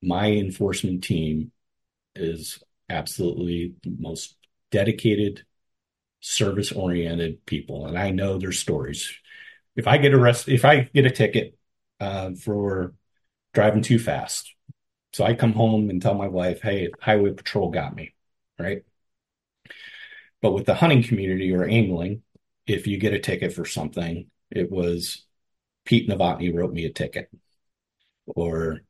[0.03, 1.53] my enforcement team
[2.15, 4.37] is absolutely the most
[4.71, 5.45] dedicated,
[6.21, 7.87] service oriented people.
[7.87, 9.13] And I know their stories.
[9.77, 11.57] If I get arrested, if I get a ticket
[12.01, 12.95] uh, for
[13.55, 14.55] driving too fast,
[15.13, 18.15] so I come home and tell my wife, hey, highway patrol got me,
[18.59, 18.83] right?
[20.41, 22.23] But with the hunting community or angling,
[22.67, 25.25] if you get a ticket for something, it was
[25.85, 27.31] Pete Novotny wrote me a ticket,
[28.37, 28.81] or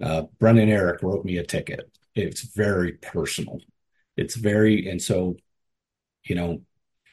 [0.00, 1.90] uh, Brendan Eric wrote me a ticket.
[2.14, 3.60] It's very personal.
[4.16, 5.36] It's very, and so,
[6.24, 6.62] you know,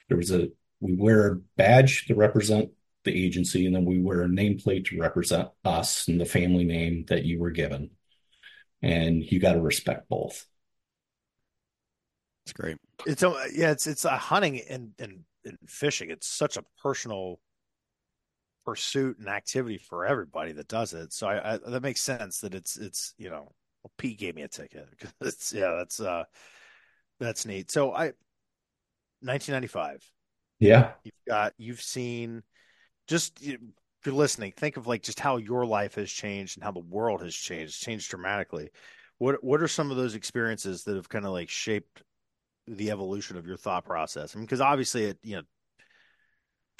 [0.08, 0.50] there was a,
[0.80, 2.72] we wear a badge to represent
[3.04, 7.06] the agency, and then we wear a nameplate to represent us and the family name
[7.08, 7.92] that you were given.
[8.82, 10.46] And you got to respect both.
[12.46, 12.78] It's great.
[13.06, 16.10] It's a, yeah, it's it's a hunting and, and and fishing.
[16.10, 17.40] It's such a personal
[18.70, 21.12] pursuit and activity for everybody that does it.
[21.12, 23.52] So I, I that makes sense that it's it's you know
[23.84, 24.88] well, Pete gave me a ticket.
[25.22, 26.26] It's yeah, that's uh
[27.20, 27.72] that's neat.
[27.72, 28.12] So I
[29.22, 30.04] 1995.
[30.60, 30.92] Yeah.
[31.04, 32.44] You've got you've seen
[33.08, 33.60] just if
[34.06, 37.24] you're listening, think of like just how your life has changed and how the world
[37.24, 38.70] has changed, It's changed dramatically.
[39.18, 42.04] What what are some of those experiences that have kind of like shaped
[42.68, 44.36] the evolution of your thought process?
[44.36, 45.42] I mean, because obviously it you know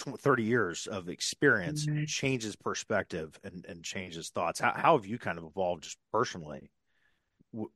[0.02, 4.60] 30 years of experience changes perspective and, and changes thoughts.
[4.60, 6.70] How, how have you kind of evolved just personally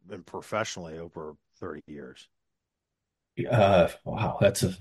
[0.10, 2.28] and professionally over 30 years?
[3.50, 4.76] Uh, wow, that's a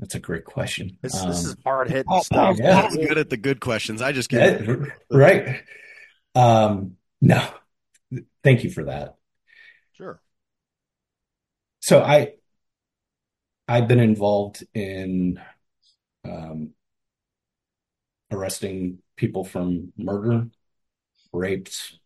[0.00, 0.98] that's a great question.
[1.02, 2.38] This, Um, this is hard hitting Paul, stuff.
[2.38, 2.80] Paul's, yeah.
[2.80, 4.02] Paul's good at the good questions.
[4.02, 5.62] I just give Yeah, right.
[6.34, 7.46] Um, no,
[8.42, 9.14] thank you for that.
[9.92, 10.20] Sure.
[11.80, 12.32] So I,
[13.68, 15.40] I've been involved in
[16.24, 16.70] um,
[18.30, 20.48] arresting people from murder,
[21.32, 21.98] rapes.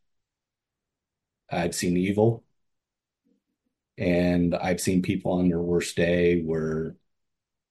[1.50, 2.44] I've seen evil,
[3.96, 6.94] and I've seen people on their worst day where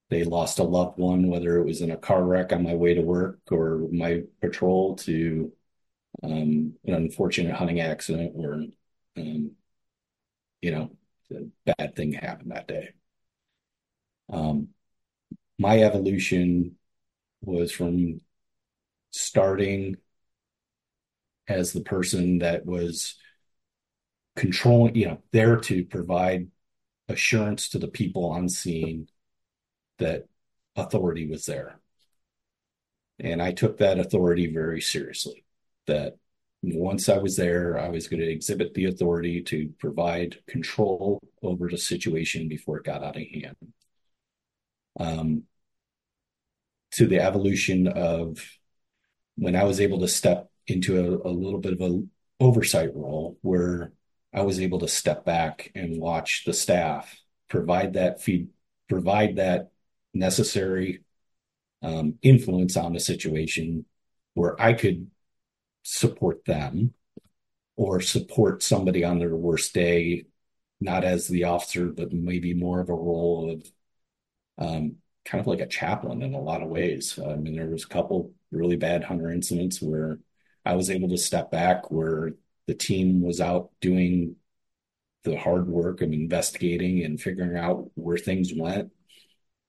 [0.09, 2.93] they lost a loved one, whether it was in a car wreck on my way
[2.95, 5.51] to work or my patrol to
[6.23, 8.65] um, an unfortunate hunting accident or,
[9.17, 9.51] um,
[10.61, 10.91] you know,
[11.31, 12.89] a bad thing happened that day.
[14.29, 14.69] Um,
[15.59, 16.75] my evolution
[17.41, 18.21] was from
[19.11, 19.97] starting
[21.47, 23.15] as the person that was
[24.35, 26.49] controlling, you know, there to provide
[27.07, 29.07] assurance to the people on scene
[29.97, 30.25] that
[30.75, 31.79] authority was there.
[33.19, 35.43] And I took that authority very seriously.
[35.87, 36.17] That
[36.61, 41.69] once I was there, I was going to exhibit the authority to provide control over
[41.69, 43.55] the situation before it got out of hand.
[44.99, 45.43] Um,
[46.91, 48.43] to the evolution of
[49.35, 53.37] when I was able to step into a, a little bit of an oversight role
[53.41, 53.93] where
[54.33, 57.19] I was able to step back and watch the staff
[57.49, 58.49] provide that feed,
[58.89, 59.71] provide that
[60.13, 61.03] necessary
[61.81, 63.85] um, influence on the situation
[64.33, 65.09] where I could
[65.83, 66.93] support them
[67.75, 70.25] or support somebody on their worst day,
[70.81, 73.71] not as the officer, but maybe more of a role of
[74.57, 74.95] um,
[75.25, 77.19] kind of like a chaplain in a lot of ways.
[77.19, 80.19] I mean, there was a couple really bad hunter incidents where
[80.65, 82.33] I was able to step back where
[82.67, 84.35] the team was out doing
[85.23, 88.91] the hard work of investigating and figuring out where things went.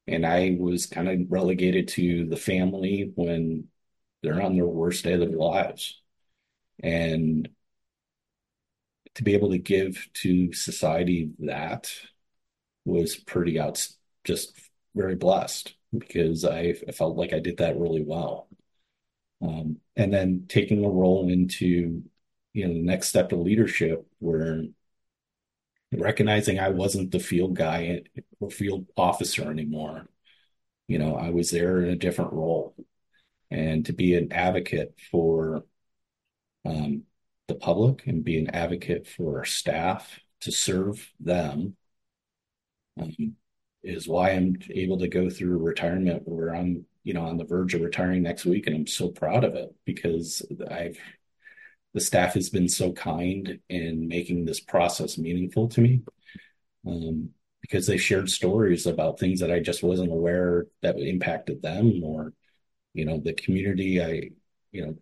[0.06, 3.68] And I was kind of relegated to the family when
[4.22, 6.00] they're on their worst day of their lives.
[6.82, 7.48] And
[9.14, 11.92] to be able to give to society that
[12.84, 13.86] was pretty out,
[14.24, 14.52] just
[14.98, 18.48] very blessed because I, I felt like I did that really well.
[19.40, 22.02] Um, and then taking a role into
[22.52, 24.64] you know the next step of leadership where
[25.92, 28.02] recognizing I wasn't the field guy
[28.40, 30.08] or field officer anymore.
[30.88, 32.74] You know, I was there in a different role,
[33.50, 35.64] and to be an advocate for
[36.64, 37.04] um,
[37.46, 41.76] the public and be an advocate for our staff to serve them
[43.00, 43.36] um,
[43.88, 47.74] is why I'm able to go through retirement where I'm, you know, on the verge
[47.74, 50.98] of retiring next week, and I'm so proud of it because I've
[51.94, 56.02] the staff has been so kind in making this process meaningful to me.
[56.86, 57.30] Um,
[57.60, 62.32] because they shared stories about things that I just wasn't aware that impacted them or,
[62.94, 64.02] you know, the community.
[64.02, 64.30] I,
[64.70, 64.96] you know,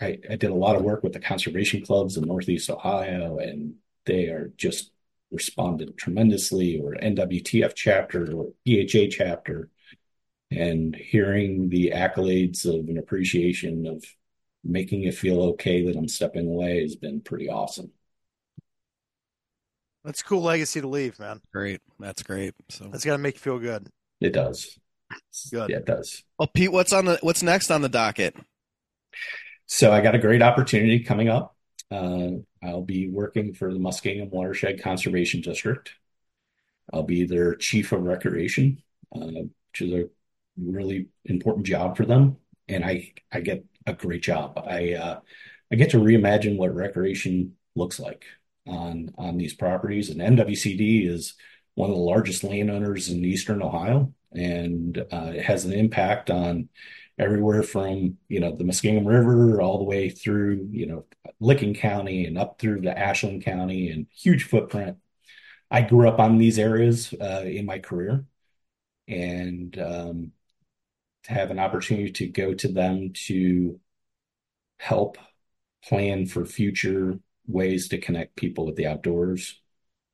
[0.00, 3.74] I, I did a lot of work with the conservation clubs in Northeast Ohio, and
[4.06, 4.90] they are just
[5.34, 9.68] responded tremendously, or NWTF chapter or BHA chapter,
[10.50, 14.04] and hearing the accolades of an appreciation of
[14.64, 17.90] making you feel okay that I'm stepping away has been pretty awesome.
[20.04, 21.40] That's a cool legacy to leave, man.
[21.52, 21.80] Great.
[21.98, 22.54] That's great.
[22.68, 23.88] So that's got to make you feel good.
[24.20, 24.78] It does.
[25.50, 25.70] Good.
[25.70, 26.22] Yeah, it does.
[26.38, 28.36] Well, Pete, what's on the what's next on the docket?
[29.66, 31.53] So I got a great opportunity coming up.
[31.90, 32.30] Uh,
[32.62, 35.92] I'll be working for the Muskingum Watershed Conservation District.
[36.92, 38.82] I'll be their chief of recreation,
[39.14, 40.08] uh, which is a
[40.58, 42.36] really important job for them.
[42.68, 44.62] And I I get a great job.
[44.66, 45.20] I uh,
[45.72, 48.24] I get to reimagine what recreation looks like
[48.66, 50.10] on on these properties.
[50.10, 51.34] And MWCD is
[51.74, 56.68] one of the largest landowners in eastern Ohio, and uh, it has an impact on
[57.18, 61.04] everywhere from you know the Muskingum River all the way through you know
[61.40, 64.98] Licking County and up through the Ashland County and huge footprint.
[65.70, 68.24] I grew up on these areas uh, in my career,
[69.08, 70.32] and um,
[71.24, 73.80] to have an opportunity to go to them to
[74.78, 75.18] help
[75.84, 79.60] plan for future ways to connect people with the outdoors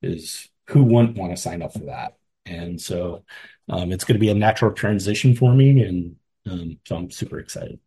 [0.02, 3.24] is who wouldn't want to sign up for that and so
[3.68, 6.16] um, it's going to be a natural transition for me and
[6.48, 7.78] um, so i'm super excited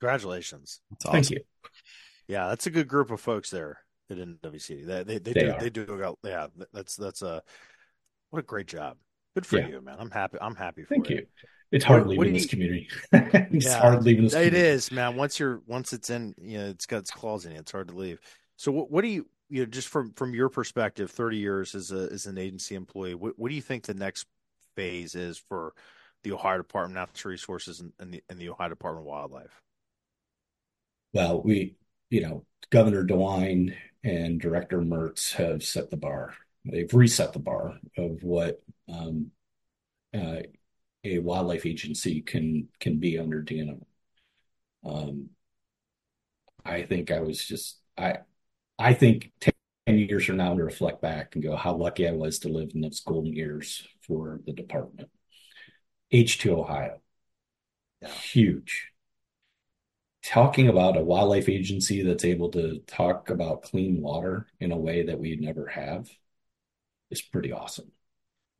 [0.00, 1.12] congratulations awesome.
[1.12, 1.40] thank you
[2.26, 3.78] yeah that's a good group of folks there
[4.10, 5.60] at mwcd they, they, they, they do are.
[5.60, 7.42] they do yeah that's that's a
[8.30, 8.96] what a great job
[9.34, 9.68] good for yeah.
[9.68, 11.26] you man i'm happy i'm happy for thank you, you.
[11.70, 12.88] It's hard what, leaving what this you, community.
[13.12, 14.32] it's yeah, hard leaving this.
[14.32, 14.68] It community.
[14.68, 15.16] is, man.
[15.16, 17.58] Once you're once it's in, you know, it's got its claws in it.
[17.58, 18.20] It's hard to leave.
[18.56, 21.92] So, what, what do you, you know, just from from your perspective, thirty years as
[21.92, 24.26] a as an agency employee, what, what do you think the next
[24.76, 25.74] phase is for
[26.22, 29.60] the Ohio Department of Natural Resources and, and the and the Ohio Department of Wildlife?
[31.12, 31.76] Well, we,
[32.10, 36.34] you know, Governor DeWine and Director Mertz have set the bar.
[36.64, 39.30] They've reset the bar of what um,
[40.14, 40.40] uh,
[41.04, 43.80] a wildlife agency can can be under DNR.
[44.84, 45.30] Um,
[46.64, 48.18] I think I was just I
[48.78, 49.54] I think ten
[49.98, 52.80] years from now to reflect back and go how lucky I was to live in
[52.82, 55.08] those golden years for the department.
[56.12, 57.00] H2 Ohio,
[58.00, 58.08] yeah.
[58.08, 58.88] huge.
[60.24, 65.04] Talking about a wildlife agency that's able to talk about clean water in a way
[65.04, 66.08] that we never have
[67.10, 67.92] is pretty awesome.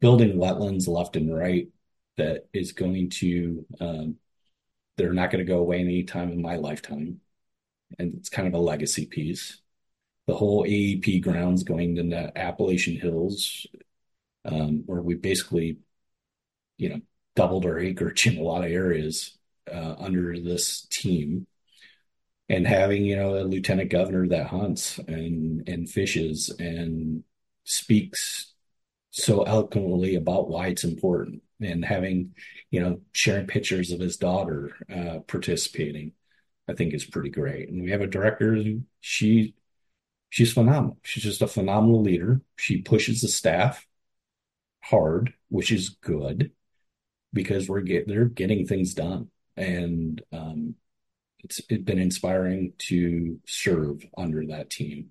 [0.01, 1.69] Building wetlands left and right
[2.17, 4.17] that is going to um,
[4.97, 7.21] they're not going to go away anytime in my lifetime
[7.99, 9.61] and it's kind of a legacy piece
[10.27, 13.67] the whole aep grounds going to the appalachian hills
[14.45, 15.79] um, where we basically
[16.77, 17.01] you know
[17.39, 19.39] doubled our acreage in a lot of areas
[19.73, 21.47] uh, under this team
[22.49, 27.23] and having you know a lieutenant governor that hunts and and fishes and
[27.63, 28.55] speaks
[29.13, 32.35] so eloquently about why it's important and having,
[32.73, 36.13] you know, sharing pictures of his daughter uh, participating,
[36.69, 37.69] I think is pretty great.
[37.69, 38.61] And we have a director,
[39.01, 39.55] she
[40.31, 40.99] she's phenomenal.
[41.05, 42.43] She's just a phenomenal leader.
[42.57, 43.87] She pushes the staff
[44.83, 46.51] hard, which is good
[47.33, 50.75] because we're get they're getting things done, and um,
[51.41, 55.11] it's it's been inspiring to serve under that team.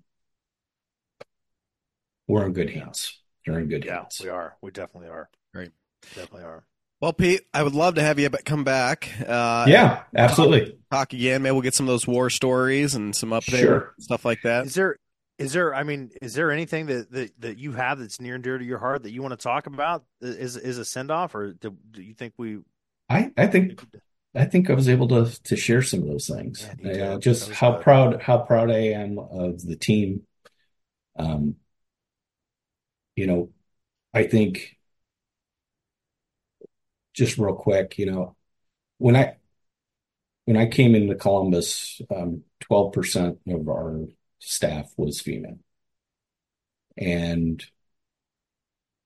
[2.26, 3.18] We're in good hands.
[3.46, 4.20] You're in good Yeah, hands.
[4.22, 4.56] we are.
[4.60, 5.30] We definitely are.
[5.54, 5.70] Great.
[6.14, 6.64] Definitely are.
[7.00, 9.08] Well, Pete, I would love to have you come back.
[9.26, 10.78] Uh, Yeah, absolutely.
[10.90, 11.42] Talk again.
[11.42, 13.94] Maybe we'll get some of those war stories and some updates, Sure.
[14.00, 14.66] stuff like that.
[14.66, 14.98] Is there
[15.38, 18.44] is there I mean, is there anything that, that, that you have that's near and
[18.44, 20.04] dear to your heart that you want to talk about?
[20.20, 22.58] Is is a send off or do, do you think we
[23.08, 23.80] I I think
[24.34, 26.60] I think I was able to to share some of those things.
[26.62, 27.00] Yeah, you You did.
[27.00, 27.82] know, That just how good.
[27.84, 30.22] proud how proud I am of the team.
[31.18, 31.56] Um,
[33.16, 33.50] you know,
[34.14, 34.76] I think
[37.14, 38.36] just real quick, you know,
[38.98, 39.36] when I
[40.44, 44.06] when I came into Columbus, um, 12% of our
[44.38, 45.58] staff was female.
[46.96, 47.64] And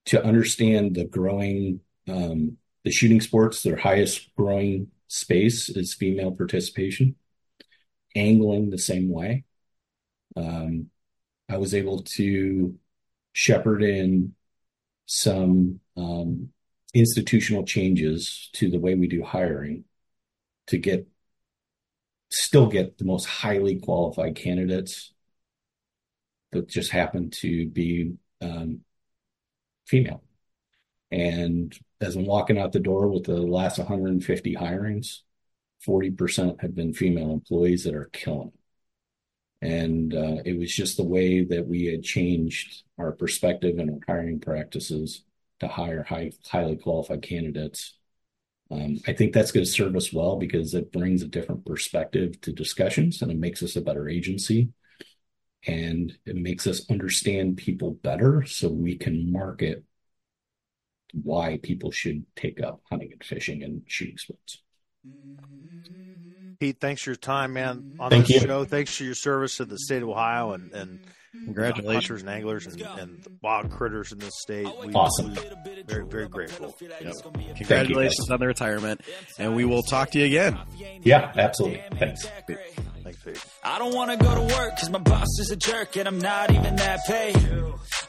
[0.05, 7.15] to understand the growing um, the shooting sports, their highest growing space is female participation.
[8.15, 9.45] Angling the same way.
[10.35, 10.89] Um,
[11.49, 12.75] I was able to
[13.31, 14.33] shepherd in
[15.05, 16.49] some um,
[16.93, 19.85] institutional changes to the way we do hiring
[20.67, 21.07] to get
[22.29, 25.12] still get the most highly qualified candidates
[26.53, 28.81] that just happened to be um,
[29.85, 30.23] female.
[31.11, 35.19] And as I'm walking out the door with the last 150 hirings,
[35.87, 38.51] 40% have been female employees that are killing.
[39.61, 43.99] And uh, it was just the way that we had changed our perspective and our
[44.07, 45.23] hiring practices
[45.59, 47.97] to hire high, highly qualified candidates.
[48.71, 52.41] Um, I think that's going to serve us well because it brings a different perspective
[52.41, 54.69] to discussions and it makes us a better agency
[55.65, 59.83] and it makes us understand people better so we can market
[61.13, 64.61] why people should take up hunting and fishing and shooting sports.
[66.59, 68.47] Pete, thanks for your time, man, on Thank this you.
[68.47, 68.65] show.
[68.65, 70.99] Thanks for your service to the state of Ohio and, and
[71.45, 72.07] Congratulations.
[72.07, 74.65] hunters and anglers and, and wild critters in this state.
[74.85, 75.33] We, Awesome.
[75.33, 76.75] we- very, very grateful.
[77.57, 79.01] Congratulations on the retirement,
[79.37, 80.57] and we will talk to you again.
[81.03, 81.83] Yeah, absolutely.
[81.97, 82.25] Thanks.
[82.47, 82.61] Thanks,
[83.63, 86.51] I don't wanna go to work cause my boss is a jerk and I'm not
[86.51, 87.37] even that paid.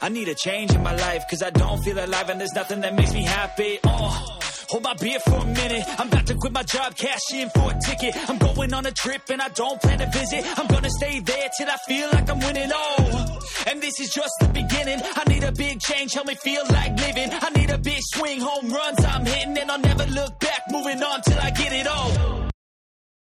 [0.01, 2.81] I need a change in my life cause I don't feel alive and there's nothing
[2.81, 3.79] that makes me happy.
[3.83, 4.39] Oh.
[4.69, 5.83] Hold my beer for a minute.
[5.99, 8.29] I'm about to quit my job, cash in for a ticket.
[8.29, 10.43] I'm going on a trip and I don't plan to visit.
[10.59, 12.69] I'm gonna stay there till I feel like I'm winning.
[12.73, 14.99] Oh, and this is just the beginning.
[15.03, 17.29] I need a big change, help me feel like living.
[17.31, 20.63] I need a big swing, home runs I'm hitting, and I'll never look back.
[20.71, 22.44] Moving on till I get it all.